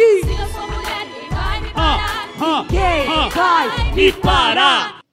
[0.00, 0.22] Sim.
[0.24, 2.28] Se eu sou mulher, ninguém vai me parar.
[2.40, 5.04] ah, Ninguém ah, vai me parar.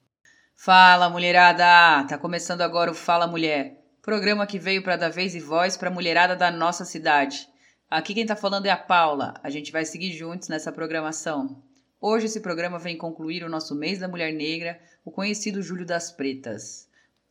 [0.55, 2.05] Fala, mulherada!
[2.07, 5.89] Tá começando agora o Fala Mulher, programa que veio para dar vez e voz pra
[5.91, 7.49] mulherada da nossa cidade.
[7.91, 9.33] Aqui quem tá falando é a Paula.
[9.43, 11.61] A gente vai seguir juntos nessa programação.
[11.99, 16.13] Hoje esse programa vem concluir o nosso mês da mulher negra, o conhecido Julho das
[16.13, 16.87] Pretas.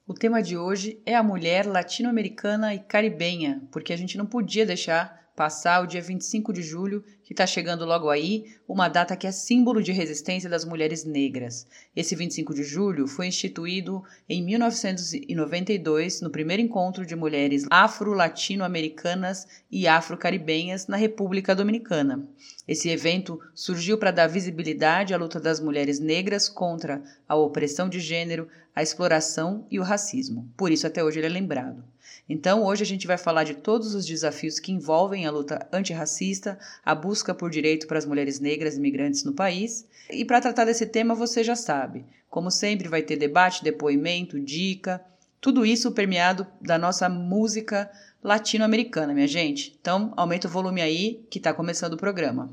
[0.07, 4.67] O tema de hoje é a mulher latino-americana e caribenha, porque a gente não podia
[4.67, 9.27] deixar passar o dia 25 de julho, que está chegando logo aí, uma data que
[9.27, 11.67] é símbolo de resistência das mulheres negras.
[11.95, 19.87] Esse 25 de julho foi instituído em 1992, no primeiro encontro de mulheres afro-latino-americanas e
[19.87, 22.27] afro-caribenhas na República Dominicana.
[22.67, 28.01] Esse evento surgiu para dar visibilidade à luta das mulheres negras contra a opressão de
[28.01, 30.51] gênero, a exploração e o racismo.
[30.57, 31.85] Por isso, até hoje, ele é lembrado.
[32.29, 36.59] Então, hoje a gente vai falar de todos os desafios que envolvem a luta antirracista,
[36.85, 39.87] a busca por direito para as mulheres negras imigrantes no país.
[40.11, 45.01] E para tratar desse tema, você já sabe, como sempre, vai ter debate, depoimento, dica,
[45.41, 47.89] tudo isso permeado da nossa música
[48.23, 49.77] latino-americana, minha gente.
[49.81, 52.53] Então, aumenta o volume aí, que está começando o programa.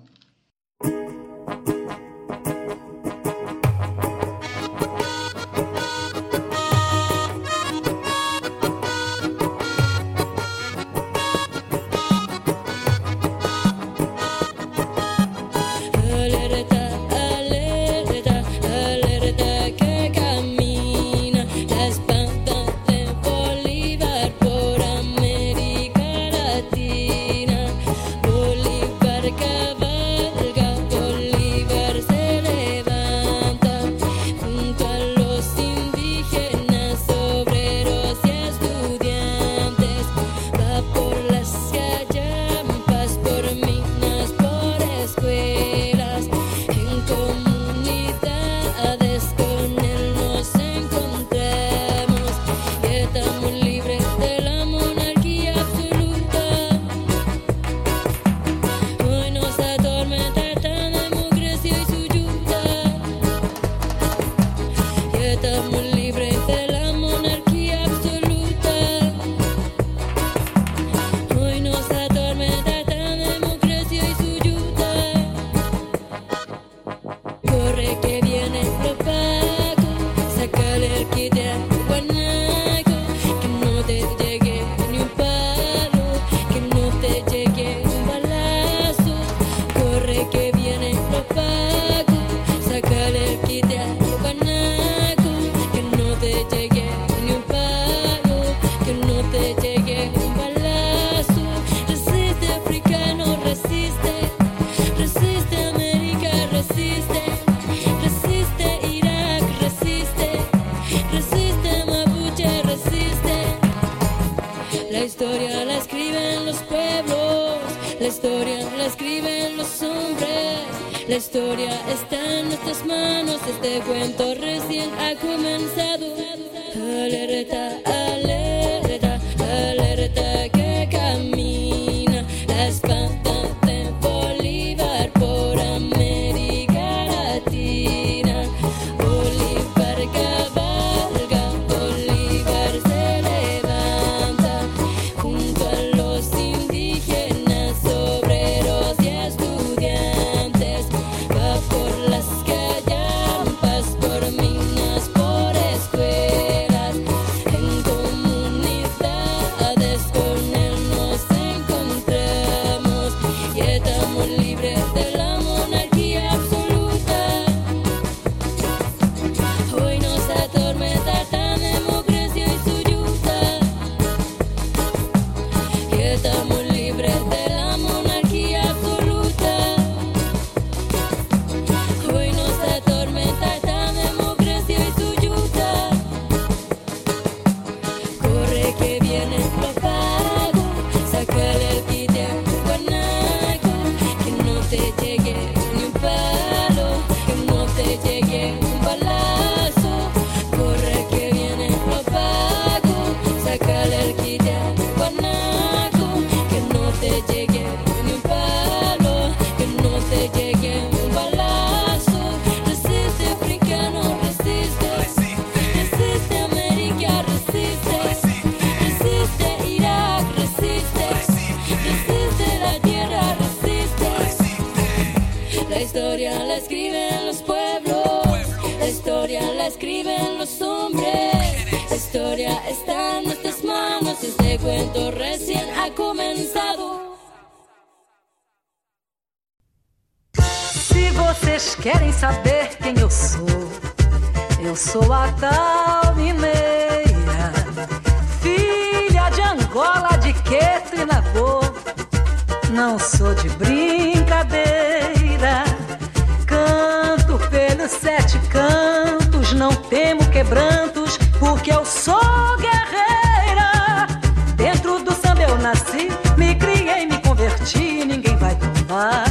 [260.44, 264.08] Quebrantos, porque eu sou guerreira.
[264.56, 269.24] Dentro do samba eu nasci, me criei, me converti, ninguém vai tombar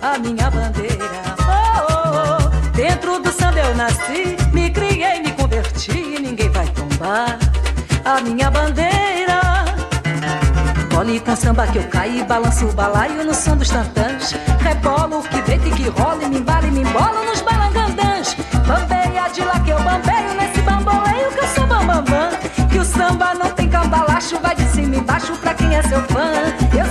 [0.00, 1.04] a minha bandeira.
[1.40, 2.70] Oh, oh, oh.
[2.70, 7.38] Dentro do samba eu nasci, me criei, me converti, ninguém vai tombar
[8.04, 9.40] a minha bandeira.
[10.94, 14.34] Cole com samba que eu caio, balanço o balaio no som dos tantãs.
[14.60, 17.25] Rebolo que deita e que rola e me embala e me embolo
[22.96, 26.32] samba não tem cambalacho, vai de cima e embaixo pra quem é seu fã.
[26.76, 26.86] Eu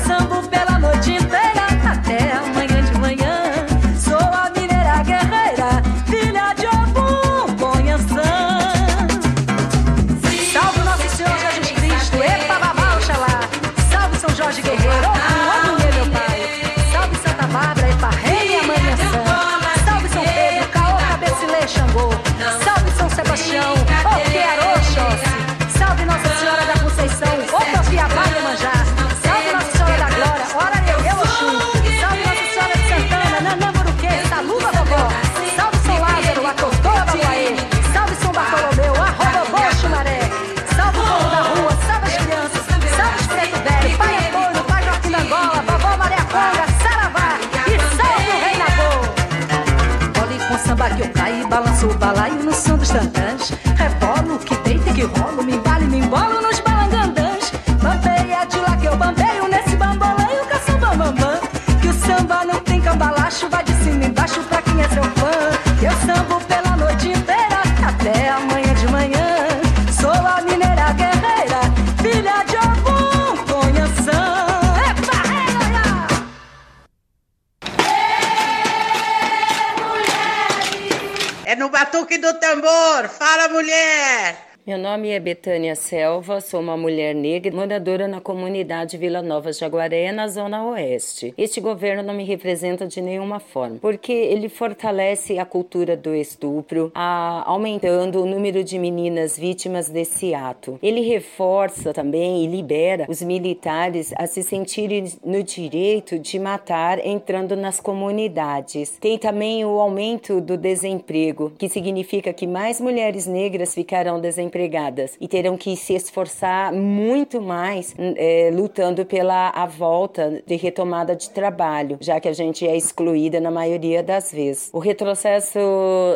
[84.96, 90.26] nome é Betânia Selva, sou uma mulher negra moradora na comunidade Vila Nova Jaguaré, na
[90.30, 91.34] Zona Oeste.
[91.38, 96.94] Este governo não me representa de nenhuma forma, porque ele fortalece a cultura do estupro,
[96.96, 100.80] a, aumentando o número de meninas vítimas desse ato.
[100.82, 107.58] Ele reforça também e libera os militares a se sentirem no direito de matar entrando
[107.58, 108.98] nas comunidades.
[109.02, 114.85] Tem também o aumento do desemprego, que significa que mais mulheres negras ficarão desempregadas
[115.20, 121.30] e terão que se esforçar muito mais é, lutando pela a volta de retomada de
[121.30, 124.70] trabalho, já que a gente é excluída na maioria das vezes.
[124.74, 125.60] O retrocesso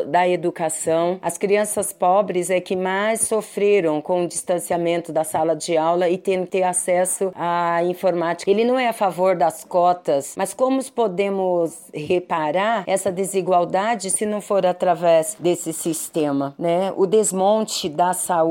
[0.08, 5.78] da educação, as crianças pobres é que mais sofreram com o distanciamento da sala de
[5.78, 8.50] aula e tendo ter acesso à informática.
[8.50, 14.42] Ele não é a favor das cotas, mas como podemos reparar essa desigualdade se não
[14.42, 16.94] for através desse sistema, né?
[16.96, 18.49] O desmonte da saúde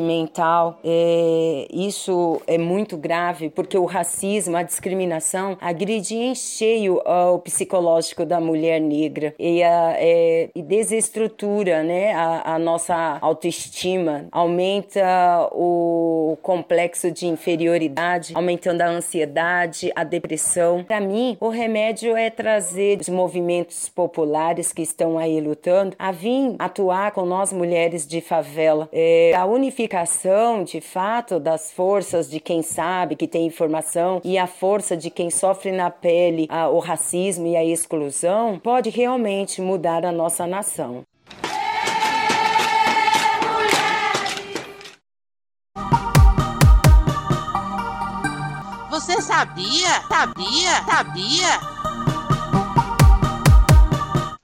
[0.00, 7.38] mental, é, isso é muito grave porque o racismo, a discriminação agride em cheio o
[7.38, 15.48] psicológico da mulher negra e, a, é, e desestrutura né, a, a, nossa autoestima, aumenta
[15.52, 20.84] o complexo de inferioridade, aumentando a ansiedade, a depressão.
[20.84, 26.54] Para mim, o remédio é trazer os movimentos populares que estão aí lutando a vir
[26.58, 28.88] atuar com nós mulheres de favela.
[28.92, 34.46] É, a unificação, de fato, das forças de quem sabe, que tem informação, e a
[34.46, 40.04] força de quem sofre na pele a, o racismo e a exclusão, pode realmente mudar
[40.04, 41.02] a nossa nação.
[48.90, 50.02] Você sabia?
[50.08, 50.84] Sabia?
[50.84, 51.77] Sabia?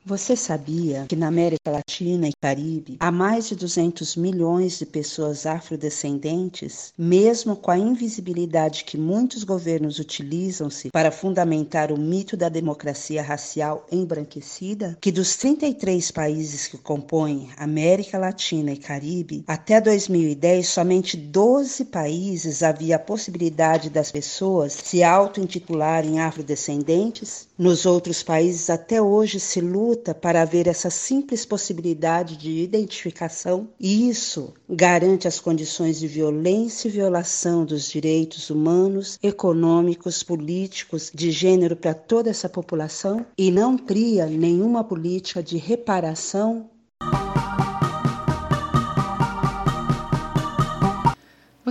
[0.06, 5.46] Você sabia que na América Latina e Caribe há mais de 200 milhões de pessoas
[5.46, 13.22] afrodescendentes, mesmo com a invisibilidade que muitos governos utilizam-se para fundamentar o mito da democracia
[13.22, 14.98] racial embranquecida?
[15.00, 22.62] Que dos 33 países que compõem América Latina e Caribe, até 2010 somente 12 países
[22.62, 27.48] havia a possibilidade das pessoas se auto-intitularem afrodescendentes?
[27.56, 34.08] Nos outros países até hoje se luta para haver essa simples possibilidade de identificação, e
[34.08, 41.76] isso garante as condições de violência e violação dos direitos humanos, econômicos, políticos, de gênero
[41.76, 46.68] para toda essa população e não cria nenhuma política de reparação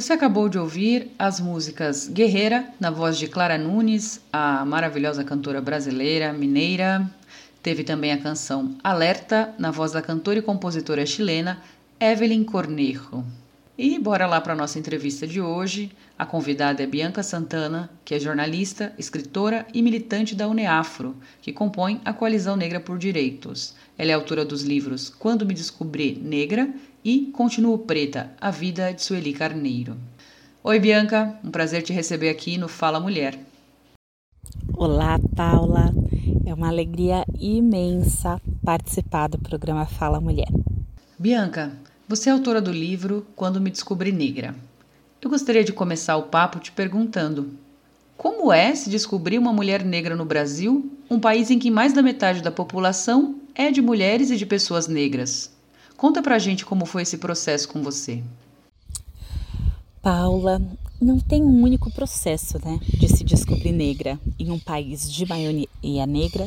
[0.03, 5.61] Você acabou de ouvir as músicas Guerreira, na voz de Clara Nunes, a maravilhosa cantora
[5.61, 7.09] brasileira, mineira,
[7.61, 11.61] Teve também a canção Alerta, na voz da cantora e compositora chilena
[12.01, 13.23] Evelyn Cornejo.
[13.77, 15.89] E bora lá para a nossa entrevista de hoje.
[16.19, 22.01] A convidada é Bianca Santana, que é jornalista, escritora e militante da UNEAFRO, que compõe
[22.03, 23.73] a Coalizão Negra por Direitos.
[23.97, 26.67] Ela é autora dos livros Quando Me Descobri Negra
[27.03, 29.97] e Continuo Preta, A Vida de Sueli Carneiro.
[30.63, 33.37] Oi, Bianca, um prazer te receber aqui no Fala Mulher.
[34.73, 35.93] Olá, Paula.
[36.45, 40.47] É uma alegria imensa participar do programa Fala Mulher.
[41.19, 41.73] Bianca,
[42.07, 44.55] você é autora do livro Quando Me Descobri Negra.
[45.21, 47.51] Eu gostaria de começar o papo te perguntando:
[48.15, 52.01] como é se descobrir uma mulher negra no Brasil, um país em que mais da
[52.01, 55.52] metade da população é de mulheres e de pessoas negras?
[56.03, 58.21] Conta pra gente como foi esse processo com você.
[60.01, 60.61] Paula,
[60.99, 66.05] não tem um único processo né, de se descobrir negra em um país de maioria
[66.05, 66.45] negra,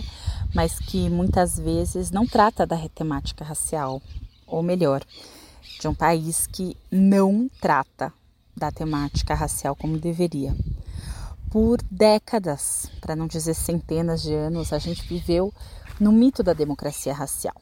[0.54, 4.02] mas que muitas vezes não trata da temática racial,
[4.46, 5.02] ou melhor,
[5.80, 8.12] de um país que não trata
[8.54, 10.54] da temática racial como deveria.
[11.50, 15.50] Por décadas, para não dizer centenas de anos, a gente viveu
[15.98, 17.56] no mito da democracia racial.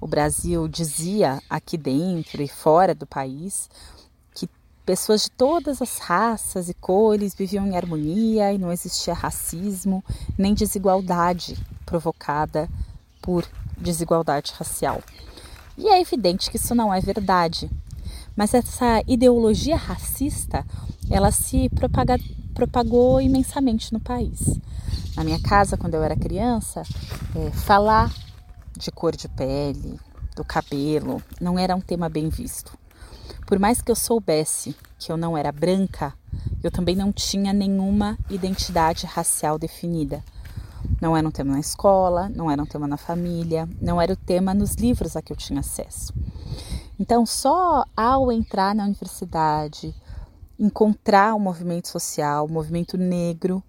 [0.00, 3.68] O Brasil dizia aqui dentro e fora do país
[4.88, 10.02] Pessoas de todas as raças e cores viviam em harmonia e não existia racismo
[10.38, 12.70] nem desigualdade provocada
[13.20, 13.44] por
[13.76, 15.02] desigualdade racial.
[15.76, 17.70] E é evidente que isso não é verdade.
[18.34, 20.64] Mas essa ideologia racista,
[21.10, 22.16] ela se propaga,
[22.54, 24.58] propagou imensamente no país.
[25.14, 26.82] Na minha casa, quando eu era criança,
[27.36, 28.10] é, falar
[28.78, 29.98] de cor de pele,
[30.36, 32.78] do cabelo, não era um tema bem visto.
[33.46, 36.14] Por mais que eu soubesse que eu não era branca,
[36.62, 40.22] eu também não tinha nenhuma identidade racial definida.
[41.00, 44.16] Não era um tema na escola, não era um tema na família, não era o
[44.16, 46.14] tema nos livros a que eu tinha acesso.
[46.98, 49.94] Então, só ao entrar na universidade,
[50.58, 53.62] encontrar o movimento social, o movimento negro,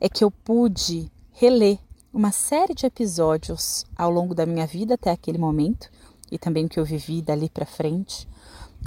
[0.00, 1.78] é que eu pude reler
[2.16, 5.90] uma série de episódios ao longo da minha vida até aquele momento
[6.32, 8.26] e também o que eu vivi dali para frente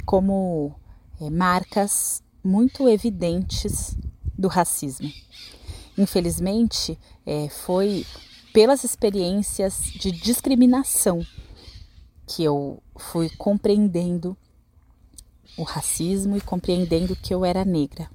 [0.04, 0.74] como
[1.20, 3.96] é, marcas muito evidentes
[4.36, 5.08] do racismo.
[5.96, 8.04] Infelizmente, é, foi
[8.52, 11.24] pelas experiências de discriminação
[12.26, 14.36] que eu fui compreendendo
[15.56, 18.10] o racismo e compreendendo que eu era negra.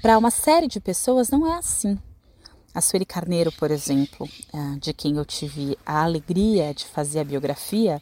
[0.00, 1.96] Para uma série de pessoas não é assim.
[2.74, 7.24] A Sueli Carneiro, por exemplo, é, de quem eu tive a alegria de fazer a
[7.24, 8.00] biografia,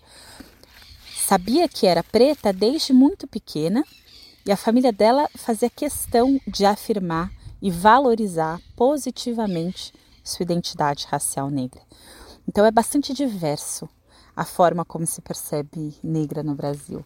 [1.31, 3.85] Sabia que era preta desde muito pequena
[4.45, 7.31] e a família dela fazia questão de afirmar
[7.63, 11.81] e valorizar positivamente sua identidade racial negra.
[12.49, 13.89] Então é bastante diverso
[14.35, 17.05] a forma como se percebe negra no Brasil.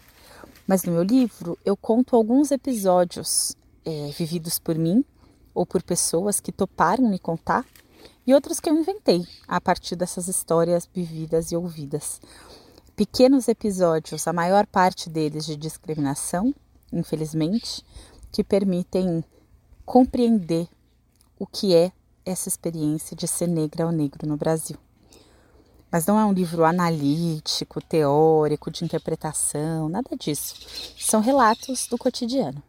[0.66, 3.54] Mas no meu livro eu conto alguns episódios
[3.85, 5.04] é, vividos por mim
[5.54, 7.64] ou por pessoas que toparam me contar
[8.26, 12.20] e outros que eu inventei a partir dessas histórias vividas e ouvidas
[12.96, 16.54] pequenos episódios, a maior parte deles de discriminação,
[16.92, 17.84] infelizmente,
[18.30, 19.25] que permitem
[19.84, 20.68] compreender
[21.38, 21.92] o que é
[22.25, 24.78] essa experiência de ser negra ou negro no Brasil.
[25.90, 30.56] Mas não é um livro analítico, teórico, de interpretação, nada disso.
[30.99, 32.62] São relatos do cotidiano.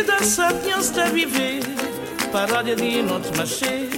[0.00, 1.60] Es vida sapiens a viver,
[2.32, 3.90] paródia de noite machê,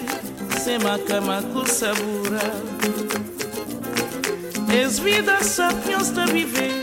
[0.58, 2.40] sem macama com sabura.
[4.68, 6.80] Es vida sapiens a viver,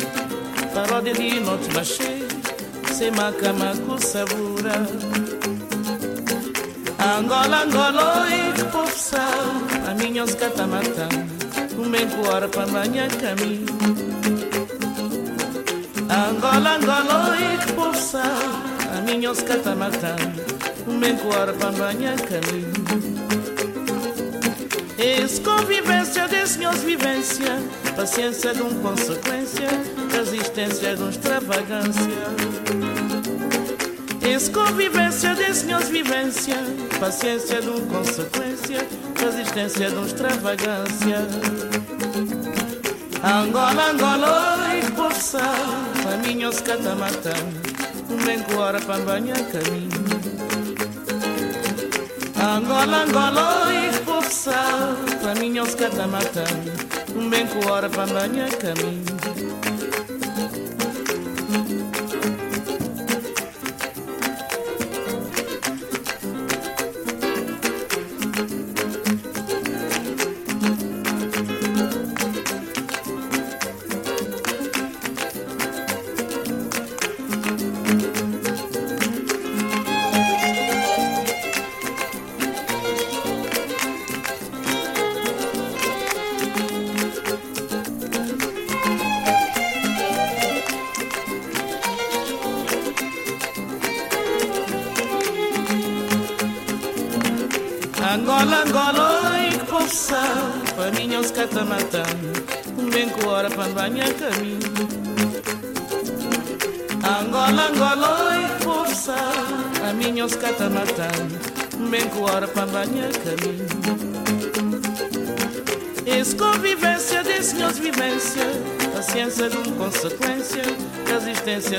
[0.74, 2.26] paródia de noite machê,
[2.94, 4.88] sem macama com sabura.
[7.18, 9.26] Angola, Angola, oi, povo sal,
[9.86, 11.10] a minha os catamatão,
[11.78, 13.66] um bem para banhar caminho.
[16.10, 18.69] Angola, Angola, oi, povo sal,
[19.10, 20.16] a minha os catamatão,
[20.88, 22.72] um bem coara para banhar caminho.
[24.98, 27.60] Esse convivência desse senhores vivência,
[27.96, 29.68] paciência de um consequência,
[30.12, 32.12] resistência de um extravagância.
[34.22, 36.58] Esse convivência desse senhores vivência,
[37.00, 38.88] paciência de um consequência,
[39.20, 41.28] resistência de um extravagância.
[43.24, 45.42] Angola, Angola, oi, povo sal,
[46.14, 46.50] a minha
[48.20, 50.40] os catamatão, um bem coara para banhar caminho.
[52.42, 56.44] Angola, Angola, oi, povo sal, para mim os catamatão,
[57.16, 57.46] um bem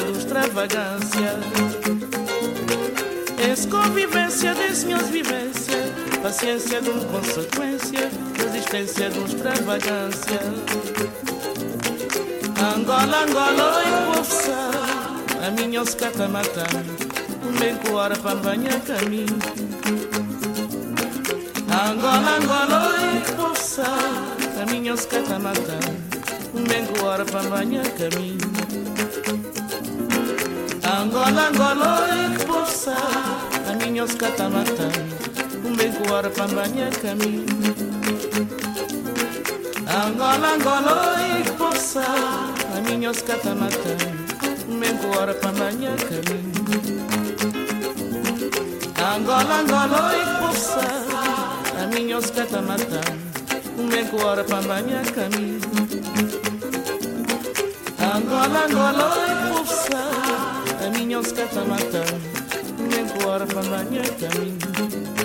[0.02, 1.38] um extravagância.
[3.50, 5.76] Esse convivência desse senhores vivência,
[6.22, 10.40] paciência de um consequência, resistência de extravagância.
[12.74, 16.64] Angola, Angola, oi, sal, a minha os catamatão,
[17.48, 19.38] um bem coara para banhar caminho.
[21.72, 23.86] Angola, Angola, oi, sal,
[24.62, 25.80] a minha os catamatão,
[26.54, 28.49] um bem coara para banhar caminho.
[31.00, 32.94] Angola, Angola, oi, povo sal,
[33.66, 34.90] a minha os catamatão,
[35.64, 37.46] um bem coara para banhar caminho.
[39.88, 43.96] Angola, Angola, oi, povo sal, a minha os catamatão,
[44.68, 46.52] um bem coara para banhar caminho.
[49.16, 53.00] Angola, Angola, oi, povo sal, a minha os catamatão,
[53.78, 55.60] um bem coara para banhar caminho.
[57.98, 59.39] Angola, Angola,
[61.20, 62.04] oi, povo sal, a minha os catamatão,
[62.78, 65.19] um bem coara para banhar caminho.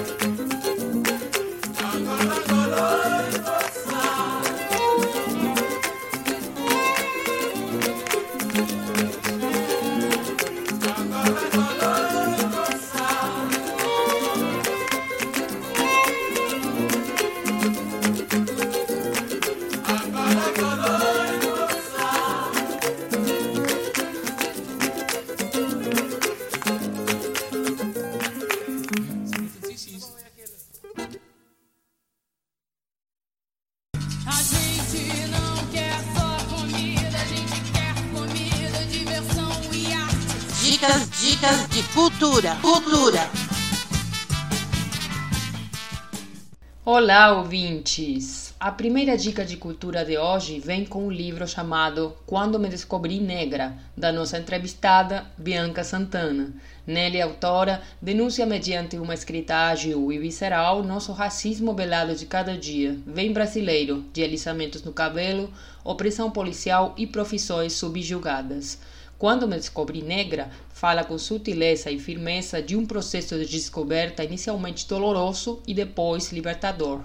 [47.05, 48.55] Olá, ouvintes!
[48.59, 53.19] A primeira dica de cultura de hoje vem com um livro chamado Quando Me Descobri
[53.19, 56.51] Negra, da nossa entrevistada Bianca Santana.
[56.87, 62.57] Nele, a autora denuncia mediante uma escrita ágil e visceral nosso racismo velado de cada
[62.57, 68.79] dia, bem brasileiro, de alisamentos no cabelo, opressão policial e profissões subjugadas.
[69.17, 74.85] Quando me descobri negra, fala com sutileza e firmeza de um processo de descoberta inicialmente
[74.85, 77.01] doloroso e depois libertador.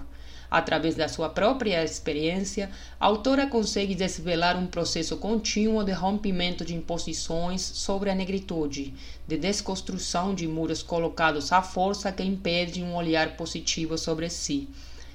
[0.49, 2.69] Através da sua própria experiência,
[2.99, 8.93] a autora consegue desvelar um processo contínuo de rompimento de imposições sobre a negritude,
[9.25, 14.67] de desconstrução de muros colocados à força que impedem um olhar positivo sobre si.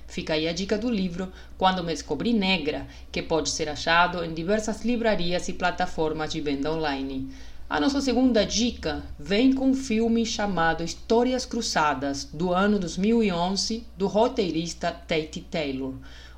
[0.06, 4.32] Fica aí a dica do livro Quando Me Descobri Negra, que pode ser achado em
[4.32, 7.28] diversas livrarias e plataformas de venda online.
[7.68, 14.06] A nossa segunda dica vem com um filme chamado Histórias Cruzadas, do ano 2011, do
[14.06, 15.94] roteirista Tate Taylor.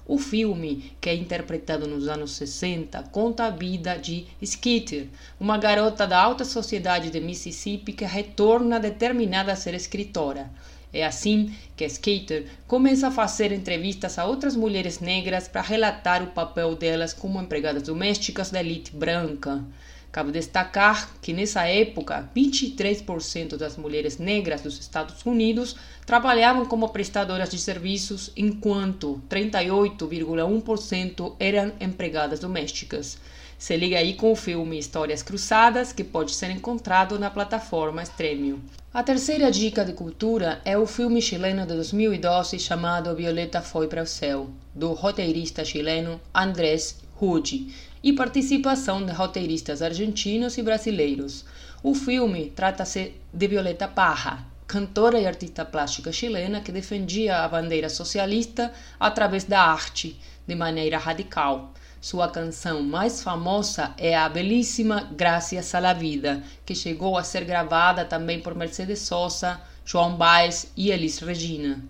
[0.07, 6.07] O filme, que é interpretado nos anos 60, conta a vida de Skeeter, uma garota
[6.07, 10.51] da alta sociedade de Mississippi que retorna determinada a ser escritora.
[10.93, 16.29] É assim que Skeeter começa a fazer entrevistas a outras mulheres negras para relatar o
[16.29, 19.63] papel delas como empregadas domésticas da elite branca.
[20.11, 27.51] Cabe destacar que nessa época, 23% das mulheres negras dos Estados Unidos trabalhavam como prestadoras
[27.51, 33.19] de serviços, enquanto 38,1% eram empregadas domésticas.
[33.59, 38.59] Se liga aí com o filme Histórias Cruzadas, que pode ser encontrado na plataforma Stremio.
[38.93, 44.03] A terceira dica de cultura é o filme chileno de 2012 chamado Violeta Foi para
[44.03, 51.45] o Céu, do roteirista chileno Andrés Ruggi e participação de roteiristas argentinos e brasileiros.
[51.83, 57.91] O filme trata-se de Violeta Parra, cantora e artista plástica chilena que defendia a bandeira
[57.91, 61.75] socialista através da arte, de maneira radical.
[62.01, 67.45] Sua canção mais famosa é a belíssima Gracias a la Vida, que chegou a ser
[67.45, 71.83] gravada também por Mercedes Sosa, João Baez e Elis Regina.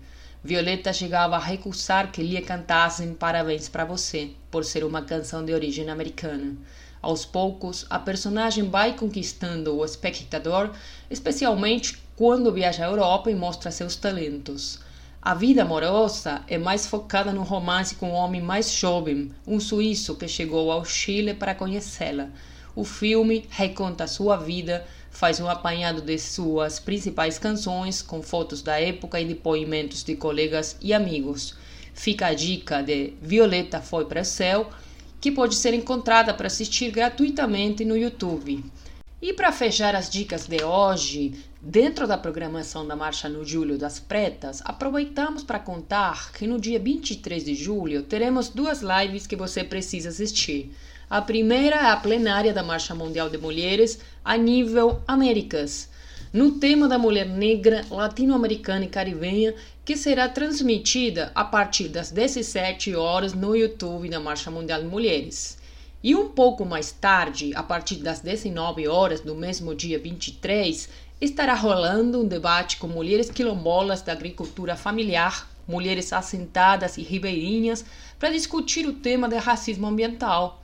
[0.43, 5.53] Violeta chegava a recusar que lhe cantassem Parabéns para você, por ser uma canção de
[5.53, 6.55] origem americana.
[7.03, 10.71] Aos poucos, a personagem vai conquistando o espectador,
[11.07, 14.79] especialmente quando viaja à Europa e mostra seus talentos.
[15.21, 20.15] A vida amorosa é mais focada no romance com um homem mais jovem, um suíço
[20.15, 22.29] que chegou ao Chile para conhecê-la.
[22.73, 28.79] O filme reconta sua vida, faz um apanhado de suas principais canções, com fotos da
[28.79, 31.53] época e depoimentos de colegas e amigos.
[31.93, 34.69] Fica a dica de Violeta Foi para o Céu,
[35.19, 38.63] que pode ser encontrada para assistir gratuitamente no YouTube.
[39.21, 43.99] E para fechar as dicas de hoje, dentro da programação da Marcha no Julho das
[43.99, 49.63] Pretas, aproveitamos para contar que no dia 23 de julho teremos duas lives que você
[49.63, 50.71] precisa assistir.
[51.09, 55.89] A primeira é a plenária da Marcha Mundial de Mulheres a nível Américas,
[56.31, 62.95] no tema da mulher negra, latino-americana e caribenha, que será transmitida a partir das 17
[62.95, 65.57] horas no YouTube da Marcha Mundial de Mulheres.
[66.01, 70.87] E um pouco mais tarde, a partir das 19 horas do mesmo dia 23,
[71.21, 77.83] estará rolando um debate com mulheres quilombolas da agricultura familiar, mulheres assentadas e ribeirinhas,
[78.17, 80.61] para discutir o tema do racismo ambiental.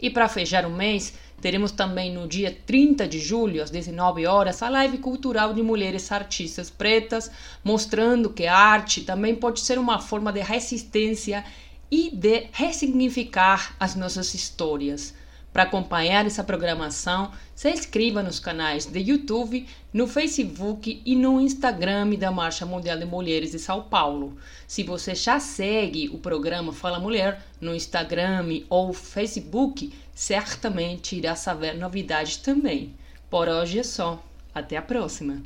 [0.00, 4.62] E para fechar o mês, teremos também no dia 30 de julho, às 19 horas,
[4.62, 7.30] a live cultural de mulheres artistas pretas,
[7.64, 11.44] mostrando que a arte também pode ser uma forma de resistência
[11.90, 15.14] e de ressignificar as nossas histórias.
[15.58, 22.10] Para acompanhar essa programação, se inscreva nos canais de YouTube, no Facebook e no Instagram
[22.10, 24.36] da Marcha Mundial de Mulheres de São Paulo.
[24.68, 31.74] Se você já segue o programa Fala Mulher no Instagram ou Facebook, certamente irá saber
[31.74, 32.94] novidades também.
[33.28, 34.22] Por hoje é só.
[34.54, 35.42] Até a próxima!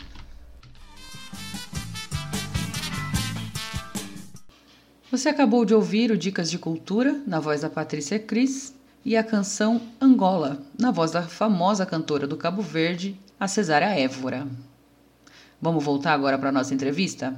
[5.11, 9.25] Você acabou de ouvir o Dicas de Cultura, na voz da Patrícia Cris, e a
[9.25, 14.47] canção Angola, na voz da famosa cantora do Cabo Verde, a Cesária Évora.
[15.61, 17.35] Vamos voltar agora para a nossa entrevista?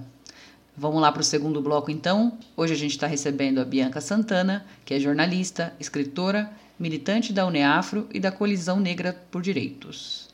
[0.77, 2.37] Vamos lá para o segundo bloco, então.
[2.57, 8.09] Hoje a gente está recebendo a Bianca Santana, que é jornalista, escritora, militante da Uneafro
[8.13, 10.29] e da Colisão Negra por Direitos.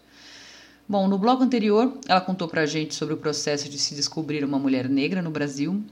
[0.88, 4.45] Bom, no bloco anterior, ela contou para a gente sobre o processo de se descobrir
[4.45, 5.85] uma mulher negra no Brasil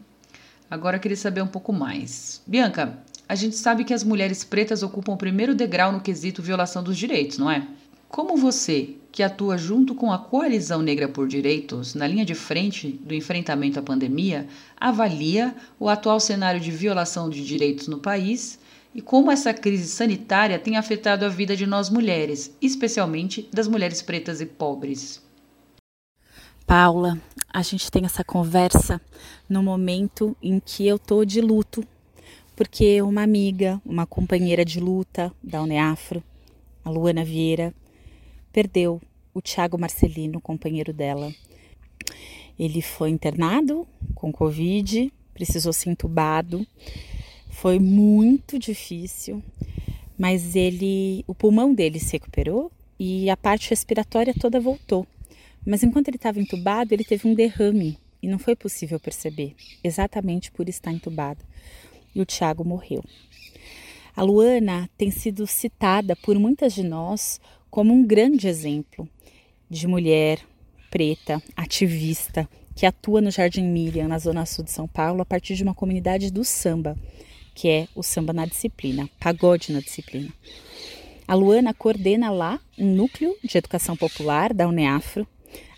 [0.70, 2.42] Agora eu queria saber um pouco mais.
[2.46, 6.82] Bianca, a gente sabe que as mulheres pretas ocupam o primeiro degrau no quesito violação
[6.82, 7.68] dos direitos, não é?
[8.08, 12.88] Como você, que atua junto com a Coalizão Negra por Direitos na linha de frente
[12.88, 18.58] do enfrentamento à pandemia, avalia o atual cenário de violação de direitos no país
[18.94, 24.00] e como essa crise sanitária tem afetado a vida de nós mulheres, especialmente das mulheres
[24.00, 25.22] pretas e pobres?
[26.66, 27.18] Paula,
[27.52, 29.00] a gente tem essa conversa
[29.46, 31.86] no momento em que eu tô de luto,
[32.58, 36.20] porque uma amiga, uma companheira de luta da Uneafro,
[36.84, 37.72] a Luana Vieira,
[38.52, 39.00] perdeu
[39.32, 41.32] o Tiago Marcelino, companheiro dela.
[42.58, 46.66] Ele foi internado com Covid, precisou ser entubado.
[47.48, 49.40] Foi muito difícil,
[50.18, 55.06] mas ele, o pulmão dele se recuperou e a parte respiratória toda voltou.
[55.64, 60.50] Mas enquanto ele estava entubado, ele teve um derrame e não foi possível perceber, exatamente
[60.50, 61.46] por estar entubado.
[62.14, 63.04] E o Tiago morreu.
[64.16, 67.40] A Luana tem sido citada por muitas de nós
[67.70, 69.08] como um grande exemplo
[69.70, 70.40] de mulher
[70.90, 75.54] preta, ativista, que atua no Jardim Miriam, na zona sul de São Paulo, a partir
[75.54, 76.96] de uma comunidade do samba,
[77.54, 80.32] que é o samba na disciplina, pagode na disciplina.
[81.26, 85.26] A Luana coordena lá um núcleo de educação popular da Uneafro.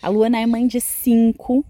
[0.00, 1.64] A Luana é mãe de cinco,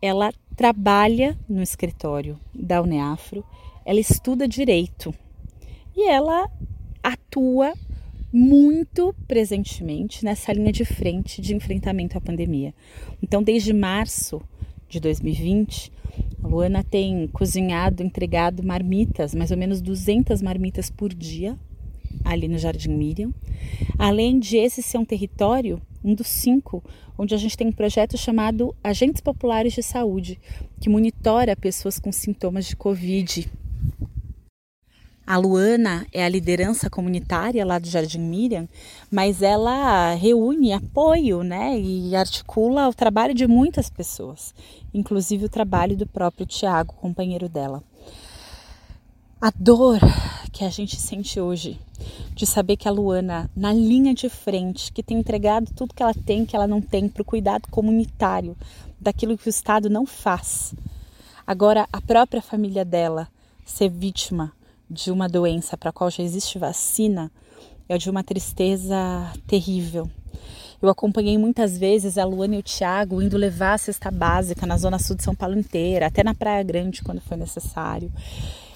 [0.00, 3.44] ela trabalha no escritório da Uneafro,
[3.88, 5.14] ela estuda direito
[5.96, 6.46] e ela
[7.02, 7.72] atua
[8.30, 12.74] muito presentemente nessa linha de frente de enfrentamento à pandemia.
[13.22, 14.42] Então, desde março
[14.90, 15.90] de 2020,
[16.44, 21.58] a Luana tem cozinhado, entregado marmitas, mais ou menos 200 marmitas por dia,
[22.22, 23.32] ali no Jardim Miriam.
[23.98, 26.84] Além de esse ser um território, um dos cinco,
[27.16, 30.38] onde a gente tem um projeto chamado Agentes Populares de Saúde,
[30.78, 33.50] que monitora pessoas com sintomas de Covid
[35.28, 38.66] a Luana é a liderança comunitária lá do Jardim Miriam,
[39.10, 44.54] mas ela reúne apoio né, e articula o trabalho de muitas pessoas,
[44.94, 47.84] inclusive o trabalho do próprio Tiago, companheiro dela.
[49.38, 50.00] A dor
[50.50, 51.78] que a gente sente hoje
[52.32, 56.14] de saber que a Luana, na linha de frente, que tem entregado tudo que ela
[56.14, 58.56] tem, que ela não tem, para o cuidado comunitário
[58.98, 60.74] daquilo que o Estado não faz.
[61.46, 63.28] Agora, a própria família dela
[63.62, 64.56] ser vítima
[64.90, 67.30] de uma doença para a qual já existe vacina
[67.88, 68.96] é de uma tristeza
[69.46, 70.08] terrível.
[70.80, 74.76] Eu acompanhei muitas vezes a Luana e o Thiago indo levar a cesta básica na
[74.76, 78.12] zona sul de São Paulo inteira, até na Praia Grande quando foi necessário.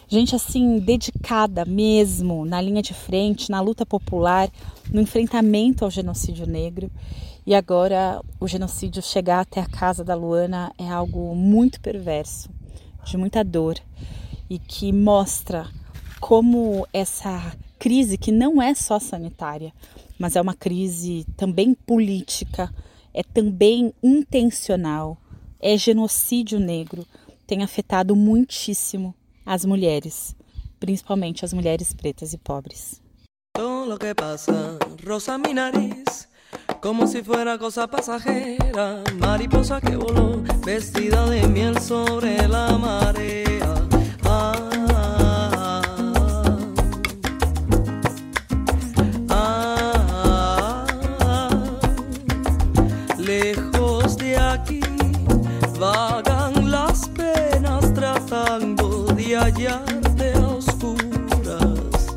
[0.09, 4.51] Gente assim, dedicada mesmo na linha de frente, na luta popular,
[4.90, 6.90] no enfrentamento ao genocídio negro.
[7.46, 12.51] E agora o genocídio chegar até a casa da Luana é algo muito perverso,
[13.05, 13.77] de muita dor
[14.51, 15.66] e que mostra
[16.22, 19.72] como essa crise, que não é só sanitária,
[20.16, 22.72] mas é uma crise também política,
[23.12, 25.18] é também intencional,
[25.61, 27.04] é genocídio negro,
[27.44, 29.12] tem afetado muitíssimo
[29.44, 30.37] as mulheres,
[30.78, 33.02] principalmente as mulheres pretas e pobres.
[33.58, 36.28] Lo que pasa rosa mi nariz,
[36.80, 43.52] como si fuera cosa pasajera, mariposa que voló, vestida de miel sobre la marea.
[59.42, 62.16] Hallarte a oscuras.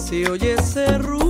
[0.00, 1.25] Si oye ese rumor,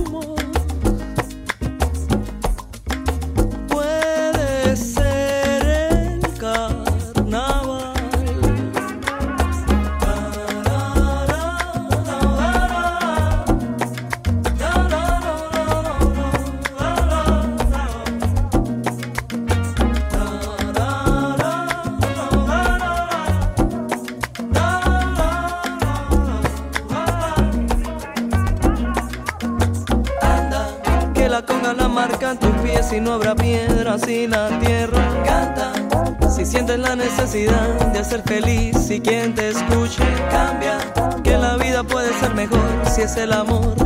[37.33, 40.77] de ser feliz y quien te escuche cambia,
[41.25, 43.76] que la vida puede ser mejor si es el amor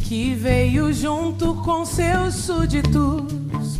[0.00, 3.78] que veio junto com seus súditos,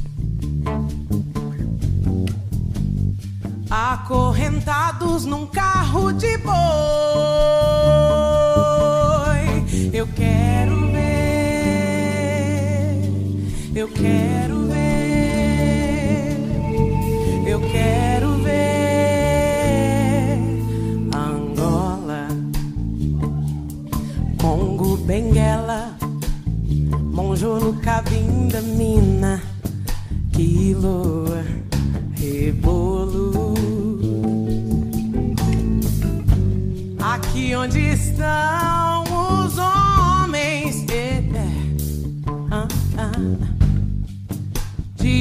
[3.69, 6.53] acorrentados num carro de boi.
[9.93, 11.03] Eu quero ver,
[13.75, 16.37] eu quero ver,
[17.45, 18.32] eu quero
[28.23, 29.43] linda mina,
[30.33, 31.45] que loa,
[32.15, 33.55] rebolo.
[37.01, 41.23] Aqui onde estão os homens, de
[42.51, 43.13] ah, ah,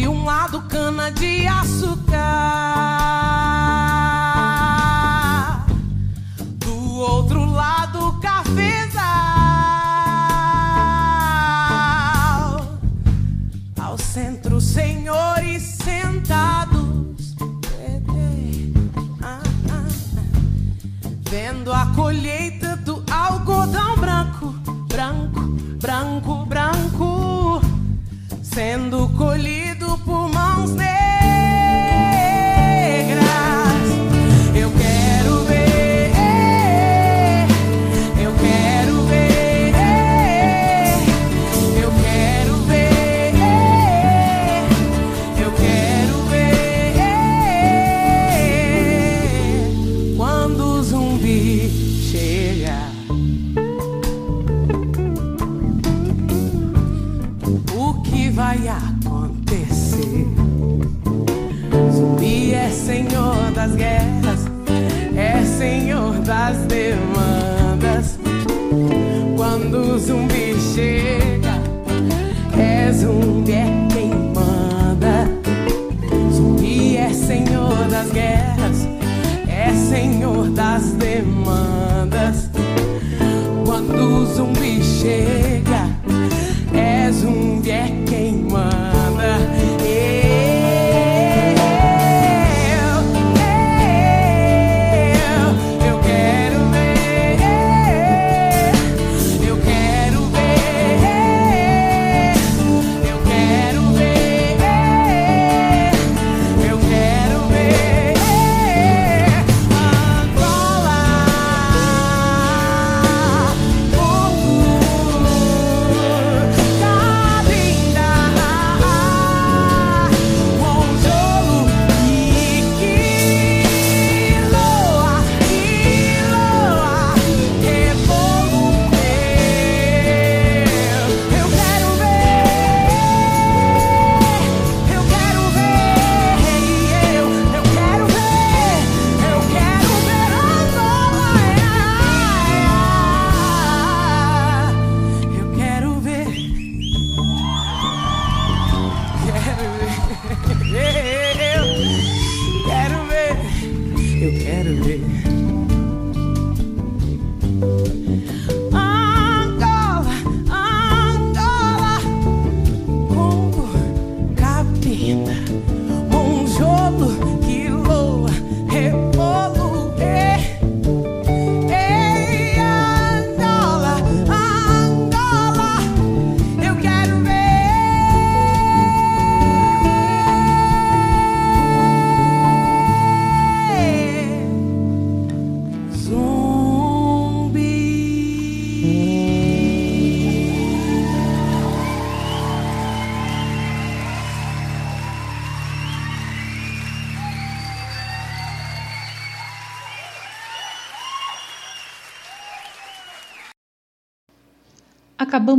[0.08, 3.31] um lado cana de açúcar.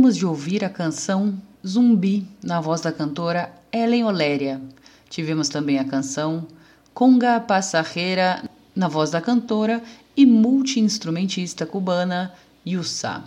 [0.03, 1.33] Acabamos de ouvir a canção
[1.65, 4.61] Zumbi, na voz da cantora Ellen Oléria.
[5.09, 6.45] Tivemos também a canção
[6.93, 8.43] Conga Passarreira,
[8.75, 9.81] na voz da cantora
[10.17, 12.33] e multiinstrumentista cubana
[12.67, 13.23] Yusa.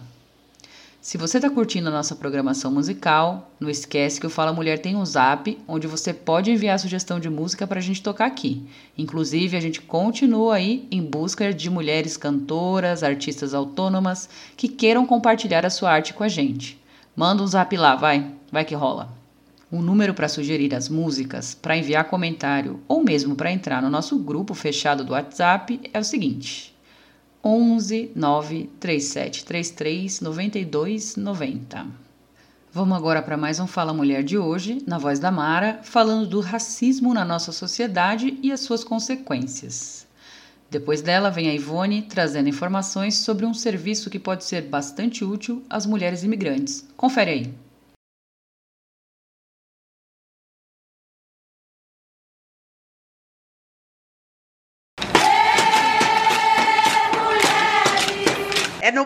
[1.06, 4.96] Se você está curtindo a nossa programação musical, não esquece que o Fala Mulher tem
[4.96, 8.66] um zap onde você pode enviar sugestão de música para a gente tocar aqui.
[8.98, 15.64] Inclusive, a gente continua aí em busca de mulheres cantoras, artistas autônomas que queiram compartilhar
[15.64, 16.76] a sua arte com a gente.
[17.14, 19.16] Manda um zap lá, vai, vai que rola.
[19.70, 24.18] O número para sugerir as músicas, para enviar comentário ou mesmo para entrar no nosso
[24.18, 26.75] grupo fechado do WhatsApp é o seguinte:
[27.46, 31.86] 11 93733 9290.
[32.72, 36.40] Vamos agora para mais um Fala Mulher de hoje, na voz da Mara, falando do
[36.40, 40.08] racismo na nossa sociedade e as suas consequências.
[40.68, 45.62] Depois dela vem a Ivone trazendo informações sobre um serviço que pode ser bastante útil
[45.70, 46.84] às mulheres imigrantes.
[46.96, 47.65] Confere aí.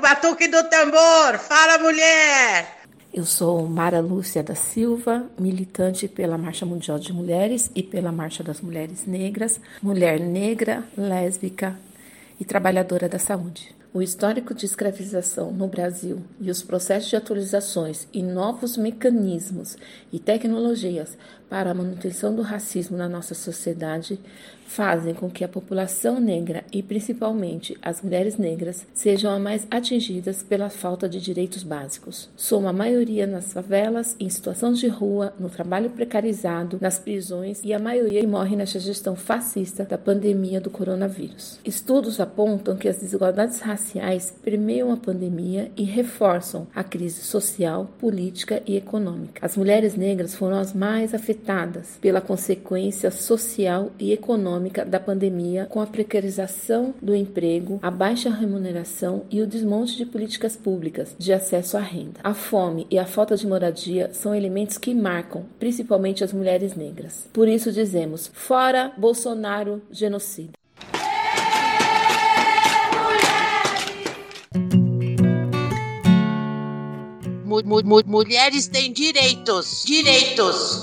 [0.01, 1.39] Batuque do tambor.
[1.39, 2.81] Fala, mulher!
[3.13, 8.43] Eu sou Mara Lúcia da Silva, militante pela Marcha Mundial de Mulheres e pela Marcha
[8.43, 11.79] das Mulheres Negras, mulher negra, lésbica
[12.39, 13.75] e trabalhadora da saúde.
[13.93, 19.77] O histórico de escravização no Brasil e os processos de atualizações e novos mecanismos
[20.13, 24.21] e tecnologias para a manutenção do racismo na nossa sociedade
[24.71, 30.45] fazem com que a população negra e principalmente as mulheres negras sejam as mais atingidas
[30.45, 32.29] pela falta de direitos básicos.
[32.37, 37.73] Sou a maioria nas favelas, em situações de rua, no trabalho precarizado, nas prisões e
[37.73, 41.59] a maioria morre nesta gestão fascista da pandemia do coronavírus.
[41.65, 48.63] Estudos apontam que as desigualdades raciais permeiam a pandemia e reforçam a crise social, política
[48.65, 49.45] e econômica.
[49.45, 55.81] As mulheres negras foram as mais afetadas pela consequência social e econômica da pandemia, com
[55.81, 61.77] a precarização do emprego, a baixa remuneração e o desmonte de políticas públicas de acesso
[61.77, 62.21] à renda.
[62.23, 67.29] A fome e a falta de moradia são elementos que marcam principalmente as mulheres negras.
[67.33, 70.53] Por isso dizemos: fora Bolsonaro genocida.
[77.45, 79.83] Mu- mu- mu- mulheres têm direitos.
[79.85, 80.83] Direitos.